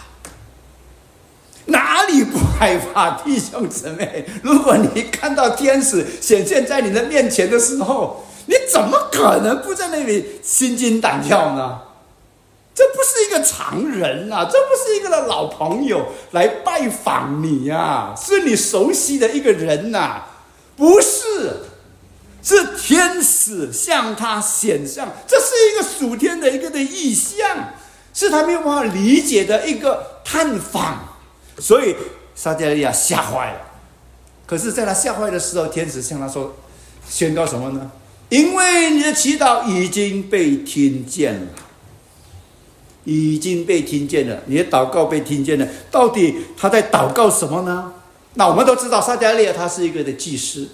[1.65, 4.25] 哪里不害怕，弟兄姊妹？
[4.43, 11.81] 如果你看到天使显现在你的面前的时候，你怎么可能不在那里心惊胆跳呢？
[12.73, 20.21] 这不是一个常人呐，这不是一个老朋友来拜访你呀，是你熟悉的一个人呐，
[20.75, 21.36] 不，是
[23.47, 27.73] 天使向他显像，这是一个属天的一个的意象，
[28.13, 31.15] 是他没有办法理解的一个探访，
[31.57, 31.95] 所以
[32.35, 33.61] 撒加利亚吓坏了。
[34.45, 36.53] 可是，在他吓坏的时候，天使向他说
[37.07, 37.89] ：“宣告什么呢？
[38.29, 41.47] 因为你的祈祷已经被听见了，
[43.05, 45.65] 已经被听见了，你的祷告被听见了。
[45.89, 47.93] 到底他在祷告什么呢？
[48.33, 50.67] 那我们都知道，撒加利亚他是一个的祭司。”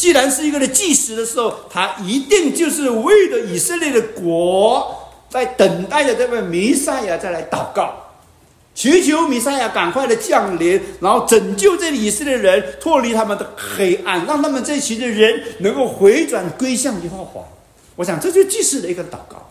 [0.00, 4.96] 既然是一个的祭司的时候，他一定就是为了以色列的国，
[5.28, 8.14] 在等待着这位弥赛亚再来祷告，
[8.74, 17.42] 祈求弥赛亚赶快的降临，然后拯救这以色列人脱离他们的黑暗，让他们这群的人能够回转归向耶和华。
[17.96, 19.50] 我想，这就是祭司的一个祷告。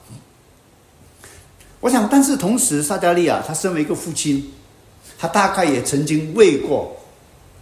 [1.80, 4.52] 我想，但是同时，撒加利亚他身为一个父亲，
[5.20, 6.98] 他大概也曾经为过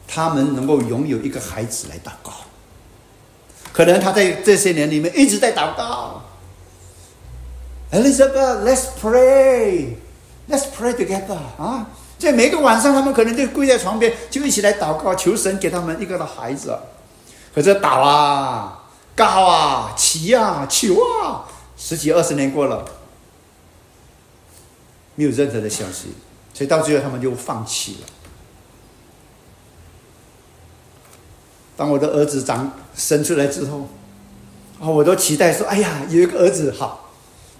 [0.07, 2.31] 他们能够拥有一个孩子来祷告。
[3.77, 6.23] 可能他在这些年里面一直在祷告。
[7.91, 11.87] Elizabeth，let's pray，let's pray together 啊！
[12.17, 16.75] 在每个晚上，他们可能就跪在床边，就一起来祷告，求神给他们一个的孩子。
[17.53, 18.83] 可是祷啊，
[19.15, 21.45] 告啊，祈啊，求啊，
[21.77, 22.83] 十几二十年过了，
[25.13, 26.15] 没有任何的消息，
[26.51, 28.07] 所以到最后他们就放弃了。
[31.77, 33.87] 当我的儿子长生出来之后，
[34.81, 37.11] 啊，我都期待说：“哎呀，有一个儿子好，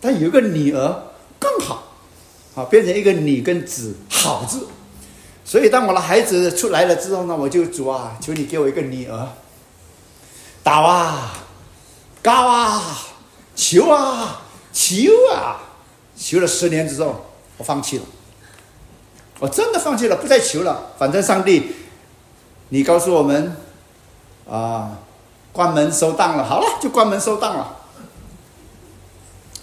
[0.01, 1.03] 但有一个女儿
[1.39, 1.83] 更好，
[2.55, 4.67] 啊，变成一个女跟子好字。”
[5.45, 9.29] 所以，当我的孩子出来了之后呢，我就主啊，求你给我一个女儿，
[10.63, 11.33] 祷啊，
[12.23, 12.97] 告啊，
[13.55, 14.41] 求啊，
[14.73, 15.61] 求啊，
[16.17, 17.23] 求了十年之后，
[17.57, 18.03] 我放弃了，
[19.39, 20.93] 我真的放弃了，不再求了。
[20.97, 21.71] 反正上帝，
[22.69, 23.55] 你告诉我们。
[24.49, 24.99] 啊，
[25.51, 27.75] 关门收档了，好了，就关门收档了。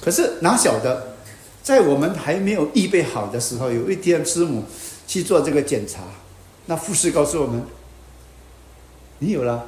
[0.01, 1.17] 可是哪晓得，
[1.63, 4.65] 在我们还没有预备好的时候，有一天师母
[5.07, 6.01] 去做这个检查，
[6.67, 7.65] 那护士告诉我们
[9.21, 9.65] ：“你有了，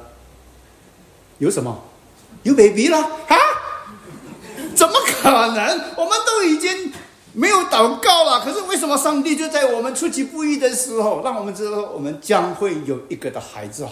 [1.39, 1.79] 有什么？
[2.43, 3.35] 有 baby 了啊？
[4.75, 5.81] 怎么可能？
[5.95, 6.93] 我们都已经
[7.33, 13.89] 没有祷告了，可是为什么上帝就在我们出其不意的时候，让我们知道我们将会有一个的孩子啊？”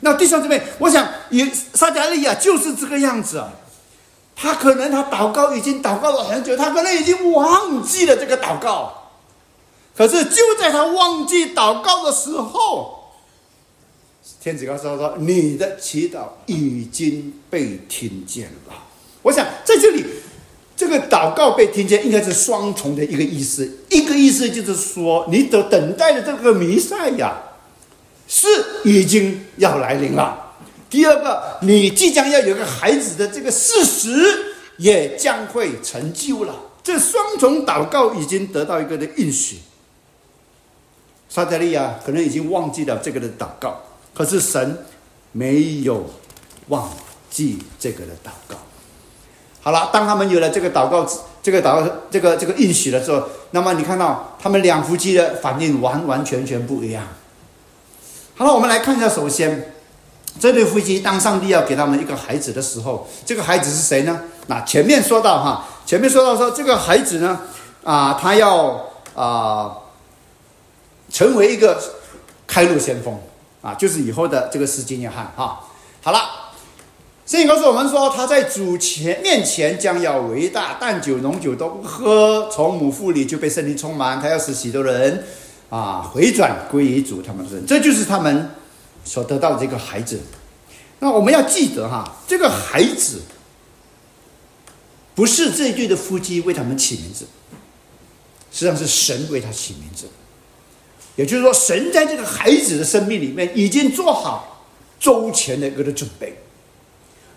[0.00, 3.52] 那弟兄姊妹，我想也撒加利亚就是这个样子啊。
[4.34, 9.10] 他可能他祷告已经祷告了很久，他可能已经忘记了这个祷告。
[9.94, 13.12] 可是就在他忘记祷告的时候，
[14.40, 18.74] 天子告诉他说：“你的祈祷已经被听见了。”
[19.20, 20.06] 我想在这里，
[20.74, 23.80] 这个祷告被听见，应该是双重的一个意思。
[23.90, 27.42] 一个意思就是说，你等等待的这个弥赛亚。
[28.32, 28.46] 是
[28.84, 30.52] 已经要来临了。
[30.88, 36.54] 第二个，你即将要有个孩子的这个事实也将会成就了。
[36.80, 39.58] 这双重祷告已经得到一个的应许。
[41.28, 43.80] 撒加利亚可能已经忘记了这个的祷告，
[44.14, 44.78] 可是神
[45.32, 46.08] 没有
[46.68, 46.88] 忘
[47.28, 48.56] 记这个的祷告。
[49.60, 51.04] 好了，当他们有了这个祷告，
[51.42, 57.06] 这个祷告，这个这个应许的时候，那么你看到他们两夫妻的反应完完全全不一样。
[58.40, 59.06] 好了，我们来看一下。
[59.06, 59.74] 首先，
[60.40, 64.18] 这对夫妻当上帝要给他们一个孩子的时候，这个孩子是谁呢？
[64.46, 67.38] 那前面说到哈，前面说到说这个孩子呢，
[67.84, 69.76] 啊，他要啊
[71.10, 71.78] 成为一个
[72.46, 73.20] 开路先锋
[73.60, 75.60] 啊，就是以后的这个施金约翰哈。
[76.00, 76.18] 好了，
[77.26, 85.26] 圣经告诉我们说，他在主前面前将要伟大，淡酒浓酒都不喝，从母腹里就被圣灵充满，他要使许多人。
[85.70, 88.50] 啊，回转归于主，他们是，这就是他们
[89.04, 90.20] 所得到的这个孩子。
[90.98, 93.22] 那我们要记得哈，这个孩子
[95.14, 97.24] 不是这一对的夫妻为他们起名字，
[98.50, 100.06] 实际上是神为他起名字。
[101.14, 104.66] 也就是说，神在这个孩子的生命里面已经做好
[104.98, 106.36] 周全的一个的准备，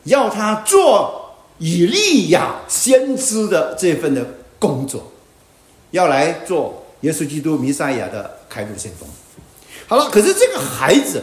[0.05, 4.25] 要他做以利亚先知的这份的
[4.57, 5.11] 工作，
[5.91, 6.82] 要来做。
[7.03, 9.07] 耶稣基督弥赛亚的开路先锋。
[9.87, 11.21] 好了，可是这个孩子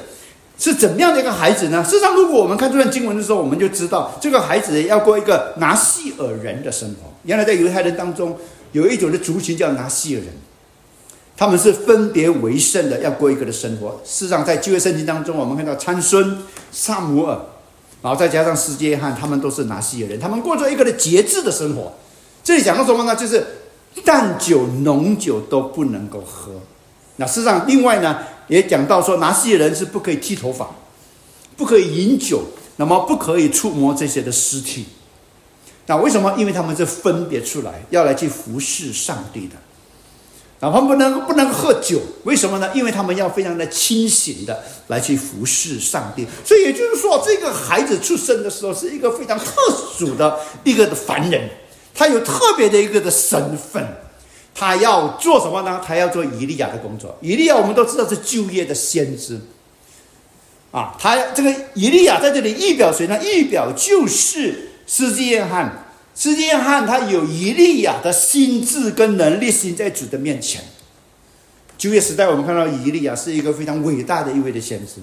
[0.59, 1.83] 是怎么样的一个孩子呢？
[1.83, 7.11] 事实上，如果我们看这段经文的时候，我们就知道这个孩子要过一个拿细尔人的生活。
[7.25, 8.39] 原来在犹太人当中
[8.73, 10.29] 有一种的族群叫拿细尔人，
[11.37, 14.01] 他们是分别为圣的，要过一个的生活。
[14.05, 16.39] 事实上，在旧约圣经当中，我们看到参孙、
[16.71, 17.39] 萨姆尔，
[18.03, 21.95] 然后再加上世界汉，他们都是拿细尔人，他们过着一个的节制的生活。
[22.45, 23.17] 这里讲到什么呢？
[23.17, 23.47] 就是。
[24.05, 26.53] 淡酒、浓酒都不能够喝。
[27.17, 30.71] 那事实上，另外呢，也讲到说，拿西人是不可以剃头发，
[31.57, 32.43] 不可以饮酒，
[32.77, 34.87] 那么不可以触摸这些的尸体。
[35.87, 36.35] 那为什么？
[36.39, 39.57] 因为他们是分别出来要来去服侍上帝的。
[40.61, 42.71] 那他们不能不能喝酒，为什么呢？
[42.75, 46.27] 因为他们要非常的清醒的来去服侍上帝。
[46.45, 49.55] 所以也就是说，这个孩子出生的时候是一个非常特
[49.97, 51.49] 殊的一个凡人，
[52.01, 53.87] 他有特别的一个的身份，
[54.55, 55.83] 他要做什么呢？
[55.87, 57.19] 他要做以利亚的工作。
[57.21, 59.39] 以利亚我们都知道是就业的先知，
[60.71, 63.21] 啊，他这个以利亚在这里预表谁呢？
[63.23, 65.89] 预表就是施基约翰。
[66.15, 70.65] 施约翰他有以利亚的心智跟能力，行在主的面前。
[71.77, 75.03] 就业时代，我们看到以利亚是一个非常伟大的一位的先知。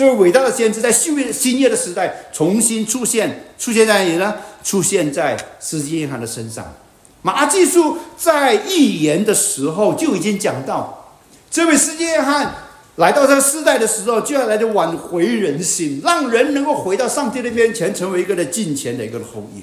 [0.00, 4.34] 这位伟大的先知在新约新约的时代重新出现，出现在哪里呢？
[4.64, 6.72] 出现在施约翰的身上。
[7.20, 11.18] 马技术在预言的时候就已经讲到，
[11.50, 12.54] 这位施约翰
[12.96, 19.60] 来到这个时代的时候，就要来的挽回人心，让人能够回到上帝的面前，成为一个的敬虔的一个后裔。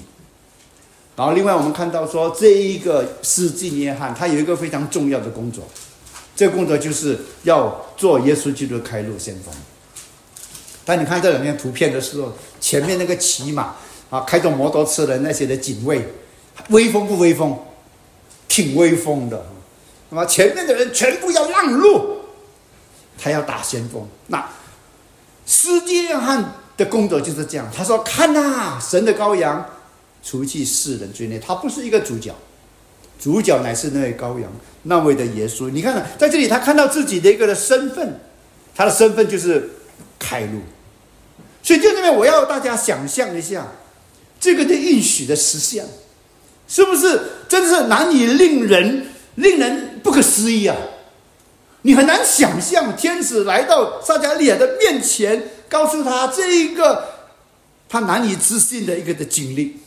[1.16, 5.64] 然后，另外我们看到说，这一个施浸约翰，他有一个非常重要的工作，
[6.36, 9.52] 这个工作就是要做耶稣基督的开路先锋。
[10.88, 13.76] 当你看这两张图片的时候，前面那个骑马
[14.10, 16.08] 啊，开着摩托车的那些的警卫，
[16.70, 17.60] 威风不威风？
[18.48, 19.46] 挺威风的。
[20.10, 22.20] 那么前面的人全部要让路，
[23.22, 24.08] 他要打先锋。
[24.28, 24.50] 那
[25.46, 29.66] 司机约翰的工作就是这样，他说：“看呐，神的羔羊。”
[30.24, 32.34] 除去世人罪孽，他不是一个主角，
[33.20, 34.50] 主角乃是那位羔羊，
[34.84, 35.70] 那位的耶稣。
[35.70, 38.20] 你看，在这里他看到自己的一个的身份，
[38.74, 39.70] 他的身份就是
[40.18, 40.62] 开路。
[41.68, 43.68] 所以就这边，我要大家想象一下，
[44.40, 45.86] 这个的应许的实现，
[46.66, 50.78] 是不是真的是难以令人令人不可思议啊？
[51.82, 57.04] 你很难想象，天使来到撒加利亚的面前，告诉他这一个
[57.90, 59.82] 他难以置信的一个的经历。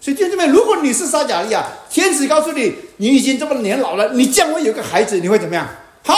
[0.00, 5.68] 所以，弟兄们，如果你是撒加利亚，天使告诉你，你已经这么年老了，你将会有个孩子，你会怎么样？
[6.02, 6.14] 好，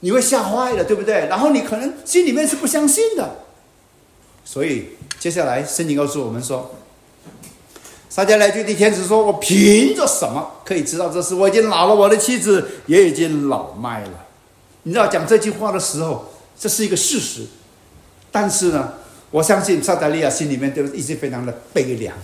[0.00, 1.26] 你会吓坏了，对不对？
[1.28, 3.44] 然后你可能心里面是不相信的。
[4.44, 6.74] 所以，接下来圣经告诉我们说，
[8.08, 11.34] 撒加利亚对天使说：“我凭着什么可以知道这事？
[11.34, 14.26] 我已经老了，我的妻子也已经老迈了。”
[14.84, 16.26] 你知道讲这句话的时候，
[16.58, 17.46] 这是一个事实，
[18.30, 18.92] 但是呢？
[19.32, 22.16] 我相信萨达利亚心里面都一直非常的悲凉。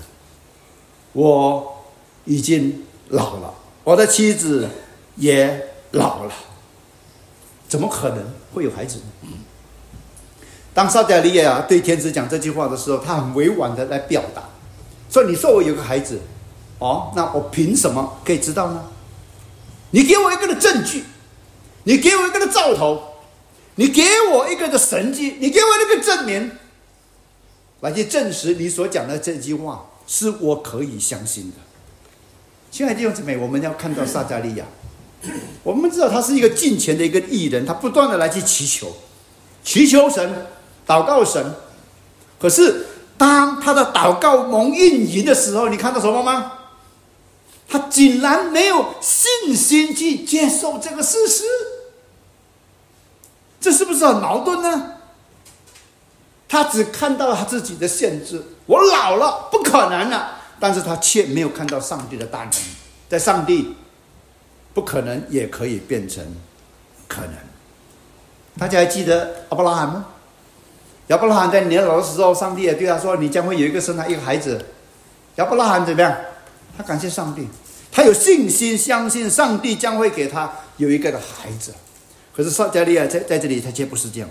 [1.15, 1.83] 我
[2.25, 4.69] 已经老了，我的妻子
[5.17, 6.33] 也老了，
[7.73, 9.29] 怎么可能会有孩子呢？
[10.75, 14.43] 当萨达利亚对天使讲这句话的时候，他很委婉的来表达，
[15.11, 16.21] 说：“你说我有个孩子，
[16.81, 18.85] 哦，那我凭什么可以知道呢？
[19.93, 21.05] 你给我一个的证据，
[21.85, 23.03] 你给我一个的兆头，
[23.77, 26.51] 你给我一个的神迹，你给我一个证明。”
[27.81, 31.57] 来去证实你所讲的这句话是我可以相信的。
[32.71, 34.67] 亲爱的弟兄姊妹，我们要看到撒加利亚，
[35.63, 38.93] 我们知道他是一个敬虔的一个艺人，他不断的来去祈求，
[39.63, 40.47] 祈求神，
[40.87, 41.55] 祷告神。
[42.41, 46.53] 可是当他的祷告蒙应允的时候，你看到什么吗？
[47.69, 51.45] 他竟然没有信心去接受这个事实，
[53.61, 54.95] 这是不是很矛盾呢？
[56.49, 60.41] 他只看到他自己的限制，我老了，不可能了。
[60.61, 62.51] 但是他却没有看到上帝的大能，
[63.09, 63.75] 在上帝
[64.75, 66.25] 不可能也可以变成
[67.07, 67.35] 可能。
[68.59, 70.07] 大家还记得阿伯拉罕吗？
[71.09, 74.65] 亚伯拉罕在年老的时候，上帝也对他说：“你将会有一个生他一个孩子。”
[75.37, 76.17] 亚伯拉罕怎么样？
[76.77, 77.49] 他感谢上帝，
[77.91, 81.75] 他有信心，相信上帝将会给他有一个的孩子。
[82.35, 84.29] 可是撒加利亚在在这里，他却不是这样。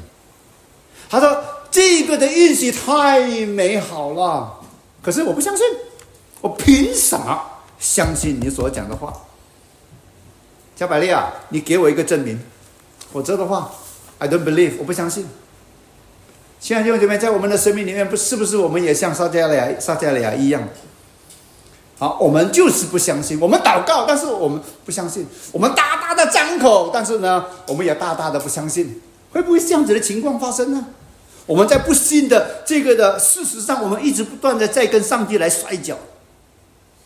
[1.10, 1.43] 他说。
[1.71, 4.60] 这个的运气太美好了，
[5.01, 5.65] 可是我不相信，
[6.41, 7.41] 我凭什么
[7.80, 9.13] 相信你所讲的话？
[10.81, 12.39] 小百利啊，你给我一个证明，
[13.13, 13.71] 否则的话
[14.17, 15.27] ，I don't believe，我不相信。
[16.59, 20.67] 亲爱的弟兄姐妹，在我们的生命里面，不是不是我们也像撒加利亚、撒加利亚一样？
[21.99, 23.39] 好，我们就是不相信。
[23.39, 25.27] 我们祷告，但是我们不相信。
[25.51, 28.99] 我们大大的张口，但是呢，我们也大大的不相信。
[29.32, 30.88] 会不会这样子的情况发生呢？
[31.45, 35.95] 我们在不信的这个的事实上，我们一直不断的在跟上帝来摔跤。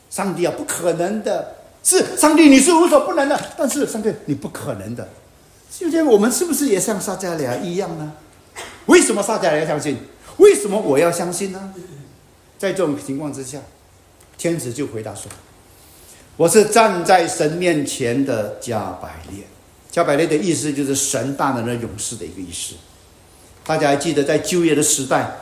[0.09, 1.55] 上帝啊，不可能的，
[1.86, 5.07] 是上帝，你是无所不能的，但是上帝，你不可能的。
[5.69, 8.11] 今天我们是不是也像撒加利亚一样呢？
[8.88, 9.99] 为什么撒加利亚相信？
[10.38, 11.73] 为什么我要相信呢？
[12.57, 13.59] 在这种情况之下，
[14.36, 15.31] 天使就回答说
[16.38, 19.43] ：“我是站在神面前的加百列。
[19.91, 22.73] 加百列的意思就是神大能的勇士的一个意思。”
[23.63, 25.36] 大家还记得在旧约的时代，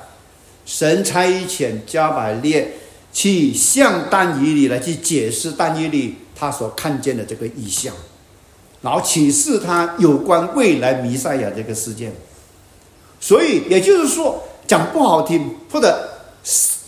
[0.66, 2.74] 神差遣加百列
[3.14, 7.94] 去向但以理来去解释但以理他所看见的这个意象，
[8.82, 12.14] 然后启示他有关未来弥赛亚这个事件。
[13.20, 16.10] 所以也就是说，讲不好听，或者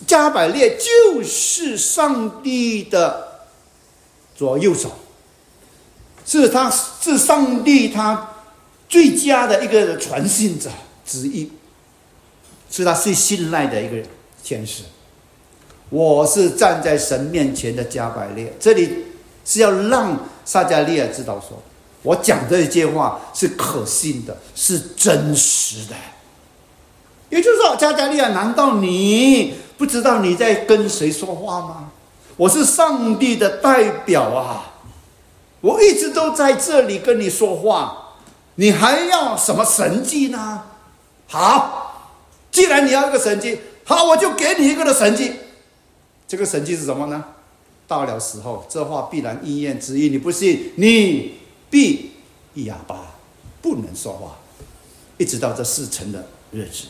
[0.05, 3.47] 加百列就是上帝的
[4.35, 4.91] 左右手，
[6.25, 8.31] 是他是上帝他
[8.89, 10.69] 最佳的一个传信者
[11.05, 11.49] 之一，
[12.69, 14.05] 是他最信赖的一个
[14.43, 14.83] 天使。
[15.89, 19.05] 我是站在神面前的加百列，这里
[19.45, 21.61] 是要让撒加利亚知道说，
[22.01, 25.95] 我讲这些话是可信的，是真实的。
[27.29, 31.91] 也就是说，加加利亚，难道你不知道你在跟谁说话吗？
[32.37, 34.73] 我是上帝的代表啊！
[35.61, 38.15] 我一直都在这里跟你说话，
[38.55, 40.63] 你还要什么神迹呢？
[41.27, 42.11] 好，
[42.51, 45.33] 既然你要一个神迹，好，我就给你一个的神迹。
[46.27, 47.23] 这个神迹是什么呢？
[47.87, 50.09] 到了时候，这话必然应验之意。
[50.09, 51.35] 你不信，你
[51.69, 52.11] 必
[52.55, 53.13] 哑巴，
[53.61, 54.37] 不能说话，
[55.17, 56.85] 一直到这事成的日子。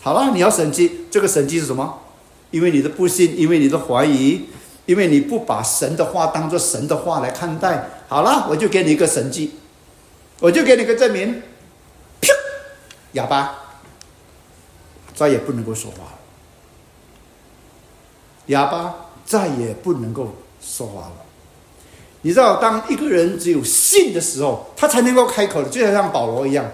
[0.00, 2.00] 好了，你要神迹，这个神迹是什么？
[2.50, 4.46] 因为你的不信，因为你的怀疑，
[4.86, 7.88] 因为你不把神的话当做神的话来看待。
[8.08, 9.52] 好了，我就给你一个神迹，
[10.40, 11.40] 我就给你个证明，
[12.20, 12.28] 啪，
[13.12, 13.58] 哑巴，
[15.14, 16.18] 再也不能够说话了。
[18.46, 21.12] 哑巴再也不能够说话了。
[22.22, 26.70] 你知道，当一个人只有信的时候，他才能够开口的，就像保罗一样。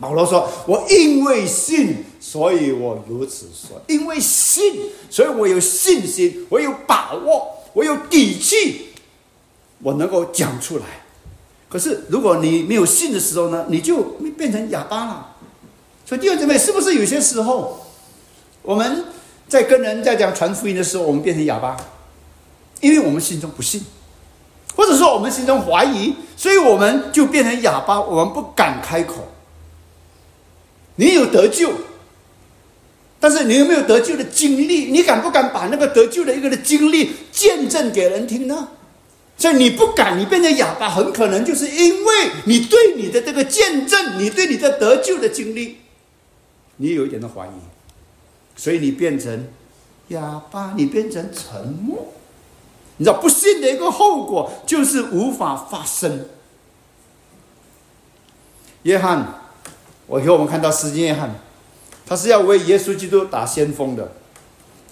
[0.00, 8.90] 保罗说：“我因为信，所以我如此说；因为信，所以我有信心，我有把握，我有底气，
[9.82, 10.84] 我能够讲出来。
[11.68, 14.02] 可是，如果你没有信的时候呢，你就
[14.36, 15.36] 变成哑巴了。
[16.06, 17.84] 所以，弟兄姊妹，是不是有些时候
[18.62, 19.04] 我们
[19.48, 21.76] 在跟人在讲传福音的时候，我们变成哑巴，
[22.80, 23.82] 因为我们心中不信，
[24.76, 29.28] 或者说我们心中怀疑，所以我们就变成哑巴，我们不敢开口。”
[31.00, 31.70] 你有得救，
[33.20, 34.86] 但是你有没有得救的经历？
[34.86, 38.68] 你敢不敢把那个得救的一个的经历见证给人听呢？
[39.36, 42.12] 所以你不敢，你变成哑巴，很可能就是因为
[42.46, 45.76] 你对你的这个见证，你对你的得救的经历，
[46.78, 47.50] 你有一点的怀疑，
[48.58, 49.48] 所以你变成
[50.08, 52.08] 哑巴，你变成沉默。
[52.98, 56.26] 你知道不信的一个后果就是无法发声。
[58.82, 59.34] 约翰。
[60.10, 61.34] 我以后我们看到施金约翰，
[62.06, 64.10] 他是要为耶稣基督打先锋的。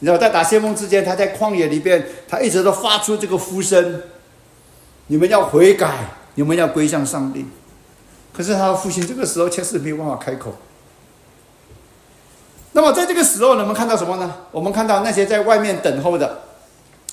[0.00, 4.02] 你知道，在打先锋之前，他在旷野里边，他一直都发出这个呼声
[5.08, 7.46] ：“你们要悔改，你们要归向上帝。”
[8.30, 10.54] 可是他的父亲这个时候却是没有办法开口。
[12.76, 14.30] 那么在这个时候呢，我们看到什么呢？
[14.50, 16.42] 我们看到那些在外面等候的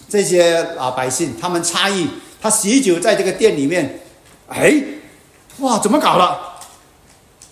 [0.09, 2.09] 这些啊百姓，他们诧异，
[2.41, 4.01] 他喜酒在这个店里面，
[4.49, 4.83] 哎，
[5.59, 6.37] 哇，怎么搞了？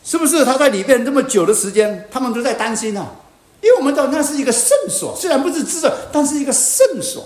[0.03, 3.07] 是不是他在里面这么久的时间，他们都在担心呢？
[3.61, 7.23] 因为我们知道那是一个圣所，虽然不是智者，但是一个圣所，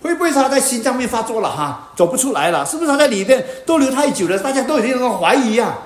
[0.00, 2.64] 会不会他在心脏病发作了哈，走不出来了？
[2.64, 4.38] 是不是他在里面逗留太久了？
[4.38, 5.76] 大家都已经怀疑呀，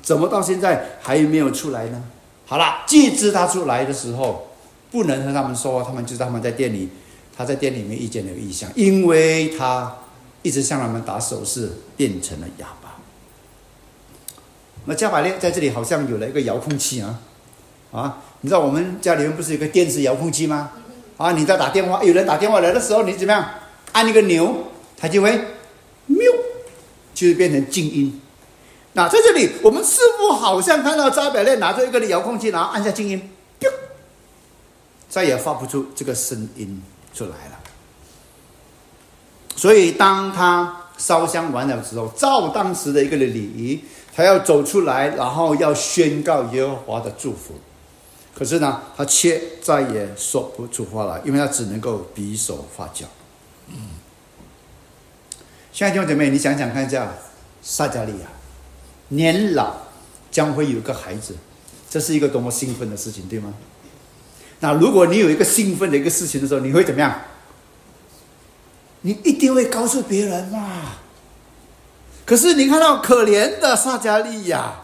[0.00, 2.00] 怎么到现在还没有出来呢？
[2.48, 4.48] 好了，既知他出来的时候，
[4.90, 6.88] 不能和他们说，他们就他们在店里，
[7.36, 9.94] 他在店里面遇见了异象，因为他
[10.40, 12.96] 一直向他们打手势，变成了哑巴。
[14.86, 17.20] 那加百列在这里好像有了一个遥控器啊，
[17.92, 20.70] 啊，你知道我们家里面不是有个电子遥控器吗？
[21.18, 23.46] 啊，你在打电话，有人打电话来的时候，你怎么样？
[23.92, 25.30] 按一个钮，它就会
[26.06, 26.18] 喵，
[27.12, 28.18] 就是变成静音。
[28.92, 33.30] 那在这里，我们似乎好像看到扎百列拿着一个遥控器，然后按下静音，
[35.08, 36.82] 再也发不出这个声音
[37.14, 37.58] 出来了。
[39.56, 43.84] 所以当他烧香完了之后，照当时的一个的礼仪。
[44.18, 47.54] 他要走出来，然后要宣告耶和华的祝福。
[48.34, 53.06] 可是呢，他却再也说不出话来，因为他只能够比手画脚。
[55.72, 57.14] 现在弟兄姐妹，你想想看一下，
[57.62, 58.26] 撒加利亚
[59.08, 59.74] 年老
[60.30, 61.36] 将会有一个孩子，
[61.88, 63.54] 这是一个多么兴奋的事情，对吗？
[64.60, 67.20] 那如果你有一个兴奋的一个事情的时候，你会怎么样？
[69.02, 70.94] 你一定会告诉别人嘛。
[72.26, 74.80] 可是你看到可怜的撒加利亚，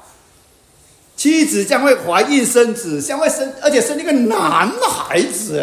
[1.16, 5.62] 妻子将会怀孕生子，将会生，而且生一个男孩子。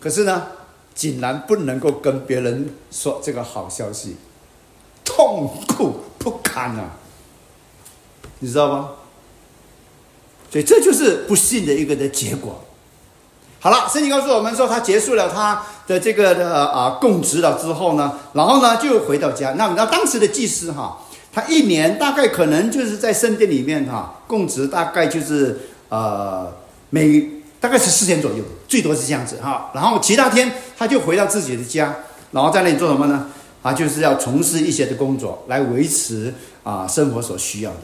[0.00, 0.46] 可是呢，
[0.94, 4.16] 竟然不能够跟别人说这个好消息，
[5.04, 6.90] 痛苦不堪啊！
[8.40, 8.90] 你知道吗？
[10.50, 12.62] 所以这就是不信的一个的结果。
[13.60, 19.52] 好了，圣经告诉我们说，他结束了他的这个的啊供职了之后呢，然后呢就回到家。
[19.52, 20.98] 那那当时的祭司哈，
[21.32, 26.52] 他一年大概可能就是在圣殿里面哈供职，大概就是呃
[26.90, 27.28] 每
[27.58, 29.70] 大概是四天左右，最多是这样子哈。
[29.74, 31.96] 然后其他天他就回到自己的家，
[32.32, 33.30] 然后在那里做什么呢？
[33.64, 37.80] 啊，就是要从事一些的工作来维持啊生活所需要的。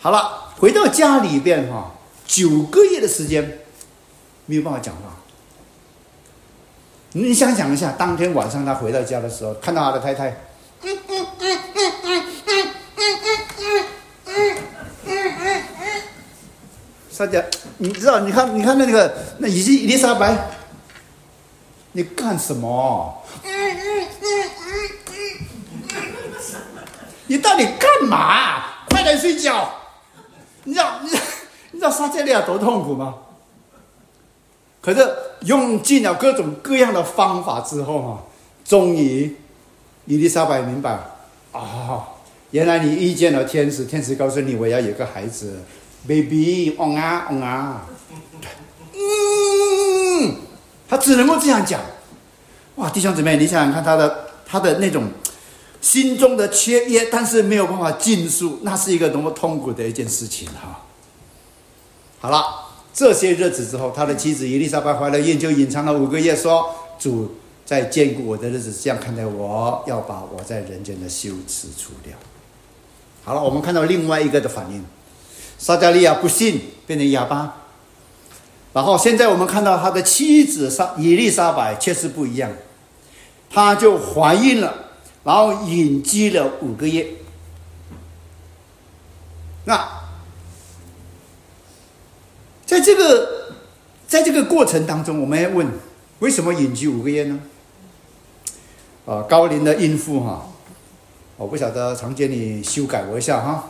[0.00, 1.94] 好了，回到家里边哈，
[2.26, 3.58] 九个月的时间。
[4.46, 5.14] 没有办法讲话。
[7.12, 10.36] 你想想一下，当天晚上他回到家的时候，看到他的太太，
[17.16, 17.44] 大家，
[17.78, 18.18] 你知道？
[18.20, 20.34] 你看，你看那个那伊伊丽莎白，
[21.92, 23.22] 你干什么？
[27.26, 28.84] 你到底干嘛？
[28.88, 29.70] 快点睡觉！
[30.64, 31.10] 你知道你
[31.70, 33.14] 你知道撒加利亚多痛苦吗？
[34.80, 38.22] 可是用尽了各种各样的方法之后哈，
[38.64, 39.36] 终于
[40.06, 40.98] 伊丽莎白明白
[41.52, 42.08] 啊，
[42.50, 45.62] 原来你遇见了天使，天使告诉你我要有个孩子
[46.08, 48.18] ，baby，哦啊哦啊，嗯，
[50.90, 51.80] 他只能够这样讲。
[52.74, 55.04] 哇，弟兄姊妹，你想想看他的他的那种
[55.80, 60.82] 心中的缺约，但是没有办法尽述，那是一个多么痛苦的一件事情哈。
[62.18, 62.66] 好了。
[62.92, 72.12] 这些日子之后，他的妻子伊丽莎白怀了孕，就隐藏了五个月，说：“主在兼顾我的日子，这样看待我，要把我在人间的羞耻除掉。”
[73.22, 74.84] 好了，我们看到另外一个的反应，
[75.56, 77.59] 撒加利亚不信，变成哑巴。
[78.72, 82.50] 然后现在我们看到他的妻子莎伊丽莎白确实不一样，
[83.50, 84.74] 她就怀孕了，
[85.24, 87.06] 然后隐居了五个月。
[89.64, 89.98] 那。
[92.66, 93.56] 在这个，
[94.06, 95.66] 在这个过程当中，我们要问：
[96.20, 97.40] 为什么隐居五个月呢？
[99.06, 100.46] 啊，高龄的孕妇哈，
[101.36, 103.69] 我不晓得常见你修改我一下哈，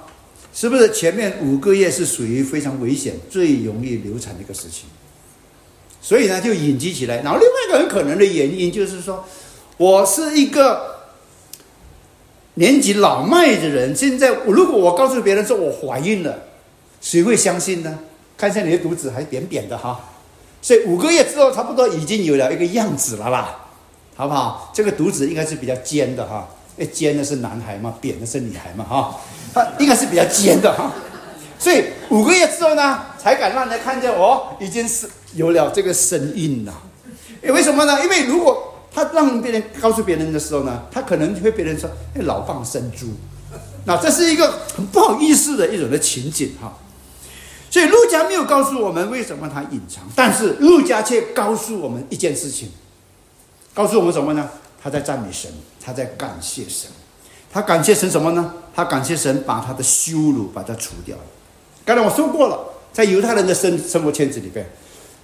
[0.53, 4.85] 是不是前面五个月是属于非常危险、最容易流产的一个事情？
[6.03, 7.23] 所以呢，就隐居起来。
[7.23, 9.25] 然后另外一个很可能的原因就是说，
[9.77, 10.97] 我是一个
[12.55, 16.45] 年纪老迈的人，现在如果我告诉别人说我怀孕了，
[17.01, 17.99] 谁会相信呢？
[18.37, 20.01] 看一下你的肚子还扁扁的哈，
[20.63, 23.69] 所以五个月之后差不多已经有了一个样子了啦，
[24.17, 24.73] 好不好？
[24.75, 26.49] 这个肚子应该是比较尖的哈，
[26.79, 29.21] 因为尖的是男孩嘛，扁的是女孩嘛哈，
[29.53, 30.93] 它应该是比较尖的哈，
[31.59, 36.73] 所以五个月之后呢，才敢让人看见哦已经是有了这个身孕了。
[37.43, 38.03] 因为什么呢？
[38.03, 43.07] 因为如果他让别人告诉别人的时候呢，他可能会别人说哎老蚌生珠，
[43.87, 46.77] 那这是一个很不好意思的一种的情景哈。
[47.71, 52.71] 所以陆家没有告诉我们为什么他隐藏，但是陆家却告诉我们一件事情，
[53.73, 54.49] 告诉我们什么呢？
[54.83, 55.51] 他在赞美神，
[55.85, 56.91] 他在感谢神，
[57.53, 58.55] 他感谢神什么呢？
[58.75, 61.23] 他感谢神把他的羞辱把他除掉了。
[61.85, 62.59] 刚才我说过了，
[62.93, 64.65] 在犹太人的生生活圈子里边，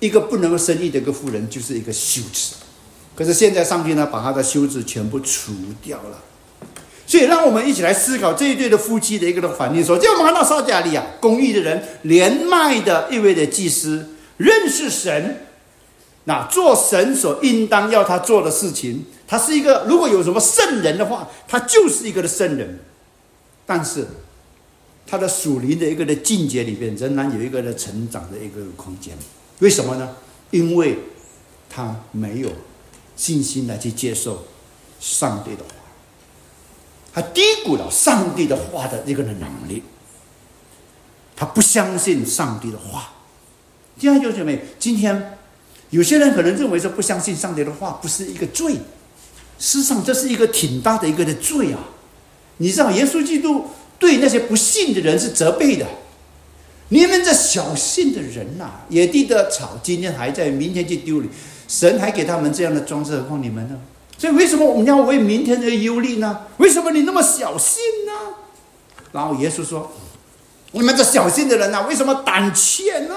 [0.00, 2.54] 一个不能够生育的一个妇人就是一个羞耻，
[3.14, 6.18] 可是现在上帝呢，把他的羞耻全部除掉了。
[7.06, 9.84] 所以，让我们一起来思考这一对的夫妻的一个的反应。
[9.84, 14.08] 说，就我们看到撒加利亚公益的人，连麦的一位的祭司，
[14.38, 15.46] 认识神，
[16.24, 19.04] 那做神所应当要他做的事情。
[19.26, 22.78] 他是一个，如果有什么圣人的话，他就是一个的圣人。
[23.66, 24.06] 但是，
[25.06, 29.16] 他的属灵的一个的境界里边，仍然有一个的成长的一个空间。
[29.58, 30.16] 为什么呢？
[30.52, 30.98] 因为
[31.68, 32.50] 他没有
[33.16, 34.44] 信心来去接受
[35.00, 35.70] 上帝的话。
[37.12, 39.82] 他低估了上帝的话的一个的能力，
[41.34, 43.12] 他不相信上帝的话。
[43.98, 44.52] 第二就是什么？
[44.78, 45.38] 今天
[45.90, 48.76] 有些人可能认为说不相信上帝的话不是一个罪，
[49.58, 51.80] 事实上这是一个挺大的一个的罪啊！
[52.58, 53.66] 你知道，耶稣基督
[53.98, 55.86] 对那些不信的人是责备的。
[56.90, 61.26] 你们这小信的人呐，野地的草今天还在，明天就丢了。
[61.68, 63.78] 神还给他们这样的装饰，何况你们呢？
[64.18, 66.40] 所以，为什么我们要为明天而忧虑呢？
[66.58, 68.34] 为什么你那么小心呢？
[69.12, 69.92] 然后耶稣说
[70.72, 73.14] ：“你们这小心的人呐，为什么胆怯呢？”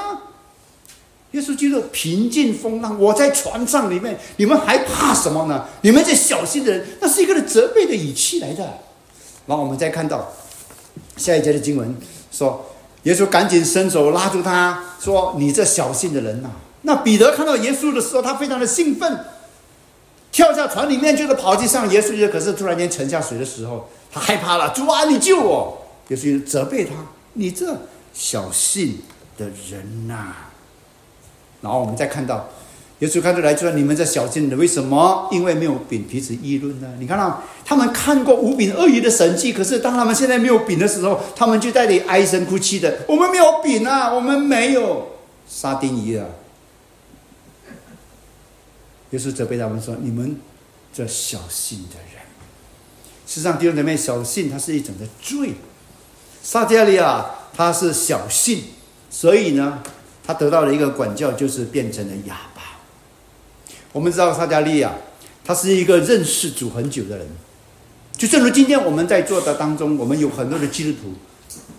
[1.32, 5.66] 耶稣基督平静风浪，我在船上里面，你们还怕什么呢？
[5.82, 8.64] 你们这小心的人，那是一个责备的语气来的。
[9.46, 10.32] 然后我们再看到
[11.18, 11.96] 下一节的经文
[12.32, 12.66] 说
[13.04, 16.50] ：“耶稣赶紧伸手拉住他，说：‘你这小心的人呐！’
[16.84, 19.20] 那彼得看到耶稣的时候，他非常的兴奋。”
[20.32, 24.70] 跳下船里面就是跑去上耶稣就可是突然间沉下水的时候，他害怕了。
[24.74, 25.86] 主啊，你救我！
[26.10, 26.92] 耶稣责备他
[27.34, 27.76] ：“你这
[28.14, 29.02] 小心
[29.38, 30.36] 的人呐、
[31.62, 32.50] 然后我们再看到，
[33.00, 35.28] 耶稣看出来就说：“你们这小心的，为什么？
[35.32, 36.88] 因为没有饼，彼此议论呢？
[37.00, 45.08] 你看到他们看过无饼鳄鱼的神迹，可是当他们现在没有饼的时候，他们就在那里唉声哭泣的：我们没有饼啊，我们没有
[45.48, 46.26] 沙丁鱼啊。”
[49.12, 50.38] 耶稣责备他们说：“你们
[50.94, 52.16] 这小心的人。”
[53.26, 55.54] 事实上，弟兄姊妹，小信它是一种的罪。
[56.42, 58.64] 撒加利亚他是小信，
[59.10, 59.84] 所以呢，
[60.30, 62.62] 他得到了一个管教，就是变成了哑巴。
[63.92, 64.94] 我们知道撒加利亚
[65.44, 67.26] 他是一个认识主很久的人，
[68.16, 71.14] 就正如今天我们在座的当中，我们有很多的基督徒，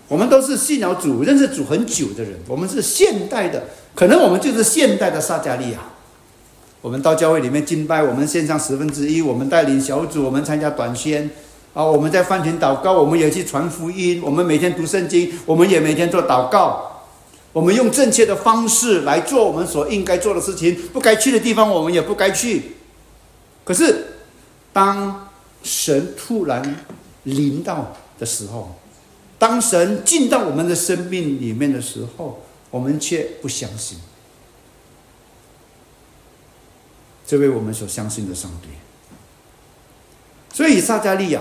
[0.09, 5.78] 我们都是信了主、认识主很久的人，我们是现代的，可能我们就是现代的撒加利亚。
[6.80, 11.30] 我们到教会里面敬拜，我们献上十分之一，我们带领小组，我们参加短宣，
[11.72, 16.89] 啊，我们在饭前祷告，我们也去传福音，我们每天读圣经，我们也每天做祷告，
[17.53, 22.76] 我们用正确的方式来做我们所应该做的事情，不该去的地方我们也不该去。
[23.64, 24.07] 可是，
[24.72, 25.28] 当
[25.62, 26.76] 神突然
[27.24, 28.76] 临到的时候，
[29.38, 33.98] 当神进到我们的生命里面的时候，我们却不相信。
[37.26, 38.68] 这位我们所相信的上帝。
[40.53, 41.40] 所以撒加利亚，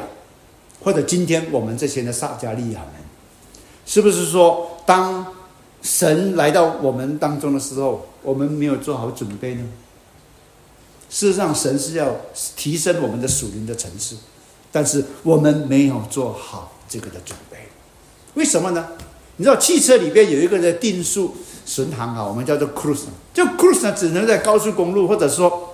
[0.81, 2.93] 或者今天我们这些的撒加利亚们，
[3.85, 5.25] 是不是说，当
[5.89, 9.63] 神来到我们当中的时候，我们没有做好准备呢？
[11.09, 12.15] 事实上，神是要
[12.55, 14.15] 提升我们的属灵的层次，
[14.71, 17.57] 但是我们没有做好这个的准备。
[18.35, 18.89] 为什么呢？
[19.37, 21.35] 你知道汽车里边有一个的定速
[21.65, 25.73] 巡航啊，我们叫做 cruise，就 cruise 呢，只能在高速公路或者说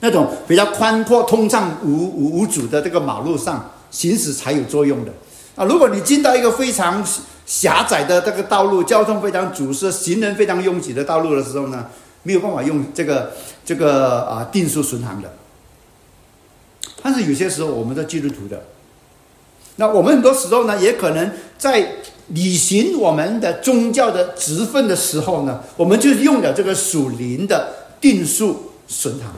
[0.00, 5.12] 那种比较宽阔、通畅、无无无阻的这个马路上行驶才有作用的
[5.56, 5.66] 啊。
[5.66, 7.04] 如果你进到一个非常
[7.46, 11.86] 狭窄的这个道路，交通非常阻塞、行人非常拥挤的道路的时候呢，
[12.24, 13.32] 没有办法用这个
[13.64, 15.32] 这个啊定速巡航的。
[17.02, 18.64] 但是有些时候，我们的基督徒的，
[19.76, 21.92] 那我们很多时候呢，也可能在
[22.28, 29.32] 履行我们的宗教的职分的时候呢，我们就用了这个属灵的定速巡航。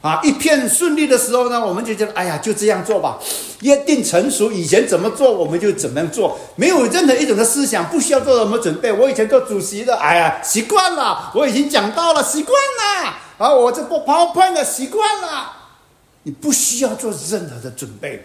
[0.00, 3.18] 啊，一片顺利的时候呢，我们就觉得，哎呀，就这样做吧，
[3.60, 8.90] 约定成熟，以前怎么做我们就怎么样做，没有任何一种的思想，不需要做什么准备。
[8.90, 15.52] 我以前做主席的，哎呀，习惯了，我已经讲到了，习惯了，啊，我这不 PowerPoint 的习惯了，
[16.22, 18.24] 你不需要做任何的准备，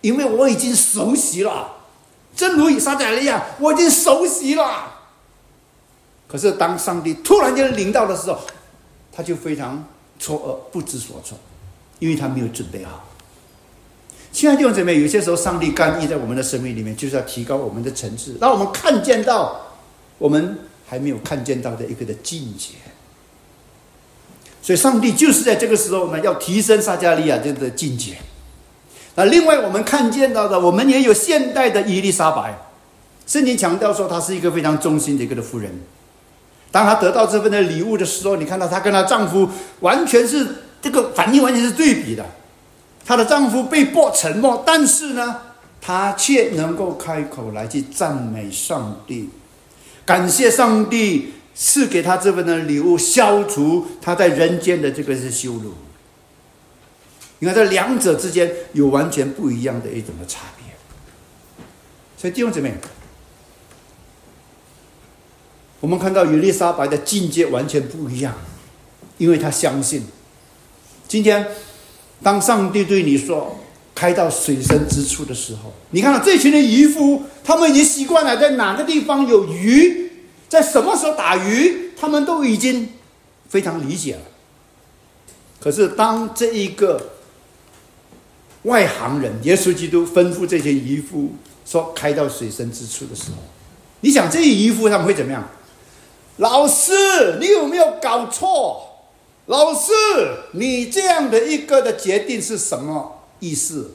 [0.00, 1.68] 因为我已经熟悉了，
[2.34, 4.92] 正如以撒加利亚，我已经熟悉了。
[6.26, 8.40] 可是当上帝突然间临到的时候，
[9.14, 9.84] 他就非常。
[10.18, 11.38] 错而不知所措，
[11.98, 13.04] 因为他没有准备好。
[14.32, 19.74] 亲爱的弟兄姊妹，有些时候上帝干预在我们的生命里面，就是要提高我们的层次，让我们看见到
[20.18, 22.74] 我们还没有看见到的一个的境界。
[24.60, 28.16] 所以，上帝就是在这个时候呢，要提升撒加利亚这个境界。
[29.14, 32.58] 那另外，我们看见到的，我们也有现代的伊丽莎白。
[33.26, 35.70] 圣经强调说，她是一个非常忠心的一个的妇人。
[36.74, 39.48] 当她得到这份的礼物的时候，你看到她跟她丈夫
[39.78, 40.44] 完全是
[40.82, 42.26] 这个反应，完全是对比的。
[43.04, 45.36] 她的丈夫被迫沉默，但是呢，
[45.80, 49.30] 她却能够开口来去赞美上帝，
[50.04, 55.74] 感谢上帝赐给她这份的礼物，消除她在人间的这个是羞辱。
[57.38, 60.74] 你看，这两者之间有完全不一样的一种的差别。
[62.16, 62.74] 所以弟兄姊妹。
[65.84, 68.34] 我们看到伊丽莎白的境界完全不一样，
[69.18, 70.02] 因为她相信。
[71.06, 71.46] 今天，
[72.22, 73.54] 当上帝对你说
[73.94, 80.10] “开到水深之处”的时候，你看到这群的渔夫，他们已经习惯了在哪个地方有鱼，
[80.48, 82.88] 在什么时候打鱼，他们都已经
[83.50, 84.22] 非常理解了。
[85.60, 87.10] 可是，当这一个
[88.62, 91.34] 外行人耶稣基督吩咐这些渔夫
[91.66, 93.36] 说“开到水深之处”的时候，
[94.00, 95.46] 你想这些渔夫他们会怎么样？
[96.38, 98.90] 老师，你有没有搞错？
[99.46, 99.92] 老师，
[100.52, 103.92] 你这样的一个的决定是什么意思？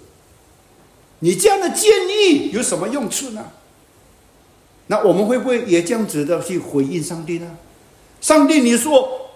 [1.19, 3.45] 你这样的建议有什么用处呢？
[4.87, 7.57] 那我们会不会也这样子的去回应上帝呢？
[8.21, 9.29] 上帝，你说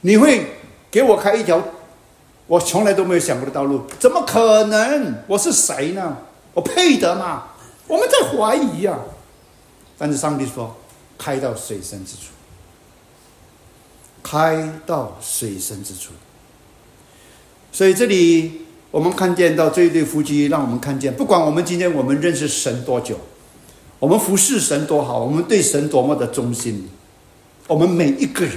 [0.00, 0.46] 你会
[0.90, 1.62] 给我开一条
[2.46, 3.82] 我从来都没有想过的道路？
[3.98, 5.14] 怎么可能？
[5.26, 6.16] 我是谁呢？
[6.54, 7.48] 我配得吗？
[7.86, 8.98] 我们在怀疑呀。
[9.98, 10.74] 但是上帝说，
[11.18, 12.32] 开到水深之处。
[14.28, 16.10] 开到水深之处，
[17.70, 23.20] 所以这里我们看见到这一对夫妻，让我们看见，不管我们今天我们认识神多久，
[24.00, 26.88] 我们服侍神多好，我们对神多么的忠心，
[27.68, 28.56] 我们每一个人，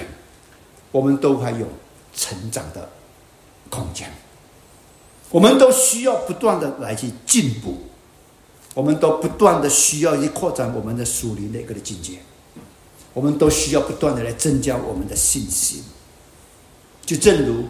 [0.91, 1.67] 我们都还有
[2.15, 2.89] 成长的
[3.69, 4.11] 空间，
[5.29, 7.77] 我们都需要不断的来去进步，
[8.73, 12.13] 我们都不断的需要去扩展我们的属灵的一个的境界，
[13.19, 15.83] 我们都需要不断的来增加我们的信心，
[17.05, 17.65] 就正如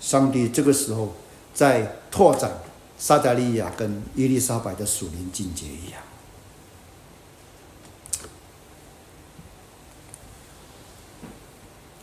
[0.00, 1.14] 上帝这个时候
[1.54, 2.50] 在拓展
[2.98, 6.02] 撒加利亚跟伊丽莎白的属灵境界一样。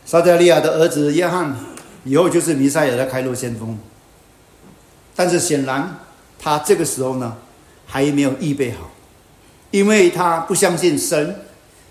[0.06, 1.54] 撒加利亚的儿子约翰
[2.04, 3.78] 以后就是弥赛亚的开路先锋，
[5.14, 5.98] 但是显然
[6.38, 7.36] 他这个时候呢
[7.84, 8.90] 还没有预备好，
[9.70, 11.44] 因为他不相信神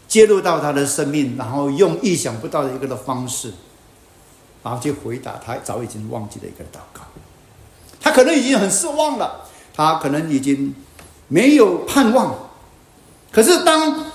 [0.09, 3.53] 介入到他的生命，然后用意想不到的一个的方式，
[4.61, 7.03] 然后去回答他早已经忘记的一个祷告。
[8.01, 10.75] 他可能已经很失望了，他可能已经
[11.29, 12.49] 没有盼望，
[13.31, 14.11] 可是当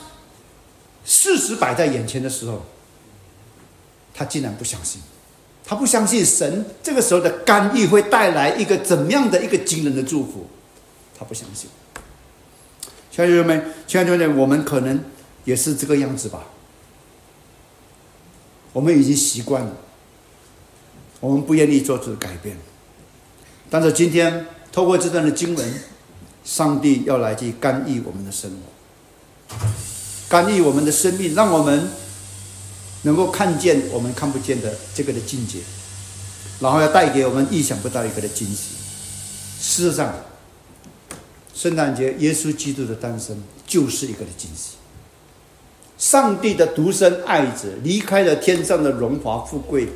[1.06, 2.60] 事实摆在眼前的时候。
[4.16, 5.02] 他竟然不相信，
[5.66, 10.46] 他不相信神这个时候的干预会带来一个怎么样的一个惊人的祝福，
[11.18, 11.68] 他不相信。
[13.10, 15.02] 亲爱的们，亲爱的们，我们可能
[15.44, 16.44] 也是这个样子吧。
[18.72, 19.72] 我们已经习惯了，
[21.20, 22.56] 我们不愿意做出改变。
[23.70, 25.74] 但是今天透过这段的经文，
[26.44, 29.56] 上帝要来去干预我们的生活，
[30.28, 31.88] 干预我们的生命，让我们。
[33.06, 35.58] 能够看见我们看不见的这个的境界，
[36.58, 38.76] 然后要带给我们意想不到一个的惊喜。
[39.60, 40.14] 事实上，
[41.52, 43.36] 圣诞节耶稣基督的诞生
[43.66, 44.76] 就是一个的惊喜。
[46.04, 49.88] 上帝的独生爱子离开了天上的荣华富贵，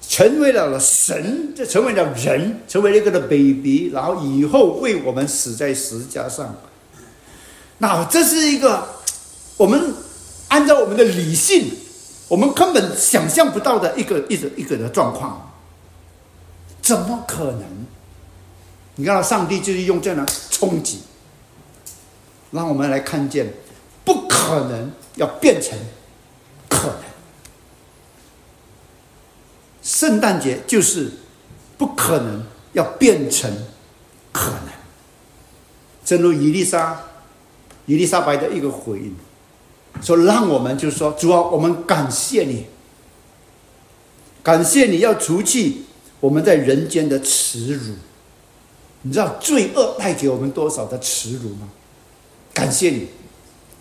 [0.00, 6.56] 成为了神，就成为了人，成为了一个的 baby，然后以后为我们死在十字架上。
[7.78, 8.88] 那这是一个
[9.56, 9.94] 我们。
[10.48, 11.70] 按照我们的理性，
[12.26, 15.52] 我们根本想象不到的一个一个一个的状况，
[16.82, 17.62] 怎么可能？
[18.96, 21.02] 你看到上帝就是用这样的冲击，
[22.50, 23.54] 让我们来看见，
[24.04, 25.78] 不可能要变成
[26.68, 27.02] 可能。
[29.82, 31.10] 圣诞节就是
[31.78, 33.50] 不可能要变成
[34.32, 34.68] 可能。
[36.04, 37.00] 正如伊丽莎、
[37.86, 39.16] 伊丽莎白的一个回应。
[40.02, 42.66] 说让我们就是说，主啊，我们感谢你，
[44.42, 45.82] 感谢你要除去
[46.20, 47.94] 我们在人间的耻辱。
[49.02, 51.68] 你知道罪恶带给我们多少的耻辱吗？
[52.52, 53.08] 感谢你，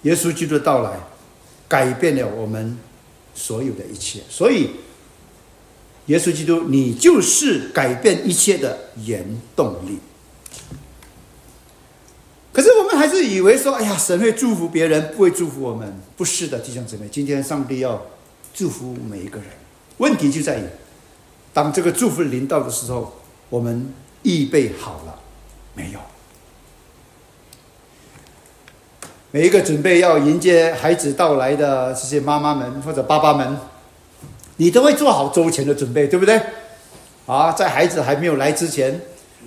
[0.03, 0.99] 耶稣基督的到来，
[1.67, 2.77] 改变了我们
[3.35, 4.21] 所有的一切。
[4.29, 4.71] 所以，
[6.07, 9.99] 耶稣基督，你就是改变一切的原动力。
[12.51, 16.01] 可是我们还是以为说，哎呀，神会祝福别人，不会祝福我们。
[16.17, 18.05] 不是的，弟兄姊妹，今天上帝要
[18.53, 19.47] 祝福每一个人。
[19.97, 20.63] 问题就在于，
[21.53, 23.93] 当这个祝福临到的时候，我们
[24.23, 25.19] 预备好了
[25.75, 25.99] 没有？
[29.31, 33.57] 每一个准备要迎接孩子到来的这些妈妈们或者爸爸们，
[34.57, 36.41] 你都会做好周全的准备，对不对？
[37.25, 39.01] 啊，在孩子还没有来之前，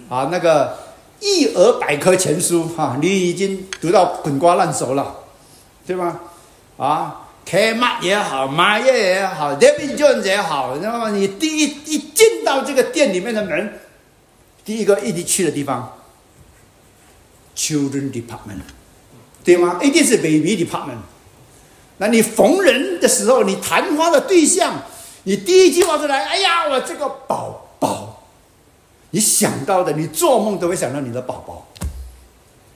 [0.09, 0.79] 啊，那个。
[1.25, 5.19] 一额百科全书哈，你已经读到滚瓜烂熟了，
[5.87, 6.19] 对吗？
[6.77, 13.73] 啊，开马也好，马爷也好，David Jones 也好，那么你第一一进到这个店里面的门，
[14.65, 15.97] 第一个一定去的地方
[17.57, 18.63] ，Children Department，
[19.45, 19.79] 对吗？
[19.83, 20.99] 一定是 Baby Department。
[21.99, 24.83] 那你逢人的时候，你谈话的对象，
[25.25, 28.25] 你第一句话就来，哎呀，我这个宝宝。
[29.11, 31.69] 你想到的，你做梦都会想到你的宝宝。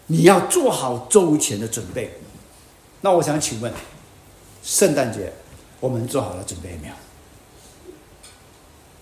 [0.09, 2.21] 你要做好周全的准备。
[3.01, 3.73] 那我想请问，
[4.62, 5.33] 圣诞节
[5.81, 6.95] 我们做好了准备没有？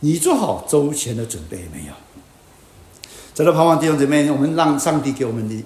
[0.00, 1.92] 你做好周全的准备没有？
[3.34, 5.64] 在这盼望弟兄姊妹，我们让上帝给我们的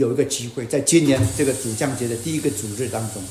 [0.00, 3.22] 有一个机会，在今年这个主降节的第一个主日当中，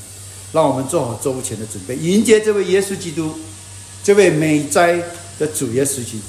[0.52, 3.34] 让我们做好周全的准备，迎接这位耶稣基督，
[4.04, 5.02] 这位美哉
[5.36, 6.26] 的主耶稣基督。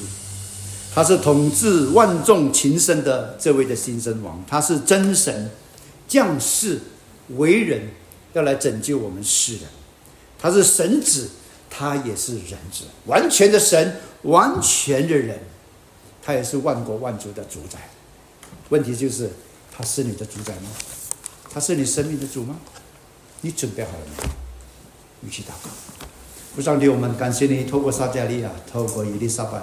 [0.94, 5.50] 他是统治万众情深的这位的新生王，他是真神
[6.08, 6.80] 降世
[7.38, 7.84] 为人，
[8.34, 9.64] 要来拯救我们世人。
[10.40, 11.30] 他是神子，
[11.70, 15.40] 他也是人子，完全的神，完全的人，
[16.24, 17.78] 他也是万国万族的主宰。
[18.70, 19.30] 问题就是，
[19.82, 20.70] 他是你的主宰吗？
[21.52, 22.56] 他是你生命的主吗？
[23.42, 25.28] 你准备好了没有？
[25.28, 25.72] 一起祷告。
[26.56, 29.60] 父上帝，我们感谢你，透过撒加利亚，透过伊丽莎白。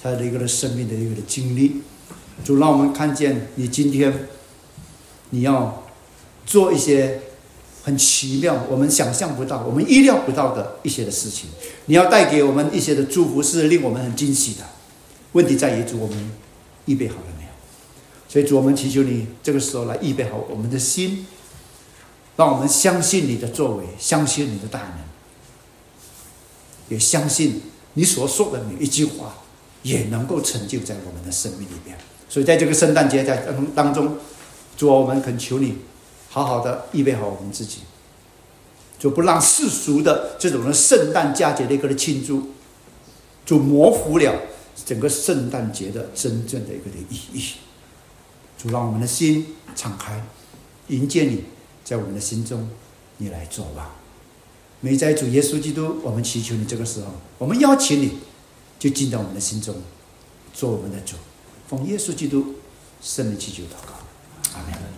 [0.00, 1.82] 他的一个的生命的一个的经历，
[2.44, 4.28] 就让我们看见你今天，
[5.30, 5.82] 你要
[6.46, 7.22] 做一些
[7.82, 11.50] 很奇妙、我们想象不到、我们意料不到的一些的事情。
[11.86, 14.60] 你要带给我们一些的祝福，是令我们很惊喜的。
[15.32, 16.30] 问题在于主，我们
[16.84, 17.22] 预备好了？
[18.28, 21.26] 所以主，我们祈求你这个时候来预备好我们的心，
[22.36, 24.98] 让我们相信你的作为，相信你的大能，
[26.90, 27.62] 也相信
[27.94, 29.34] 你所说的每一句话
[29.82, 31.96] 也能够成就在我们的生命里边。
[32.28, 34.18] 所以在这个圣诞节在当当中，
[34.76, 35.76] 主啊，我们恳求你，
[36.28, 37.78] 好好的预备好我们自己，
[38.98, 42.48] 就不让世俗的这种的圣诞佳节的一个的庆祝，
[43.46, 44.34] 就模糊了
[44.84, 47.52] 整个圣诞节的真正的一个的意义。
[48.58, 50.20] 主让我们的心敞开，
[50.88, 51.44] 迎接你，
[51.84, 52.68] 在我们的心中，
[53.18, 53.94] 你来做吧。
[54.80, 58.18] 美在主耶稣基督，我们祈求你这个时候，我们邀请你，
[58.78, 59.76] 就进到我们的心中，
[60.52, 61.14] 做我们的主。
[61.68, 62.54] 奉耶稣基督
[63.00, 64.97] 圣名祈求祷告，阿门。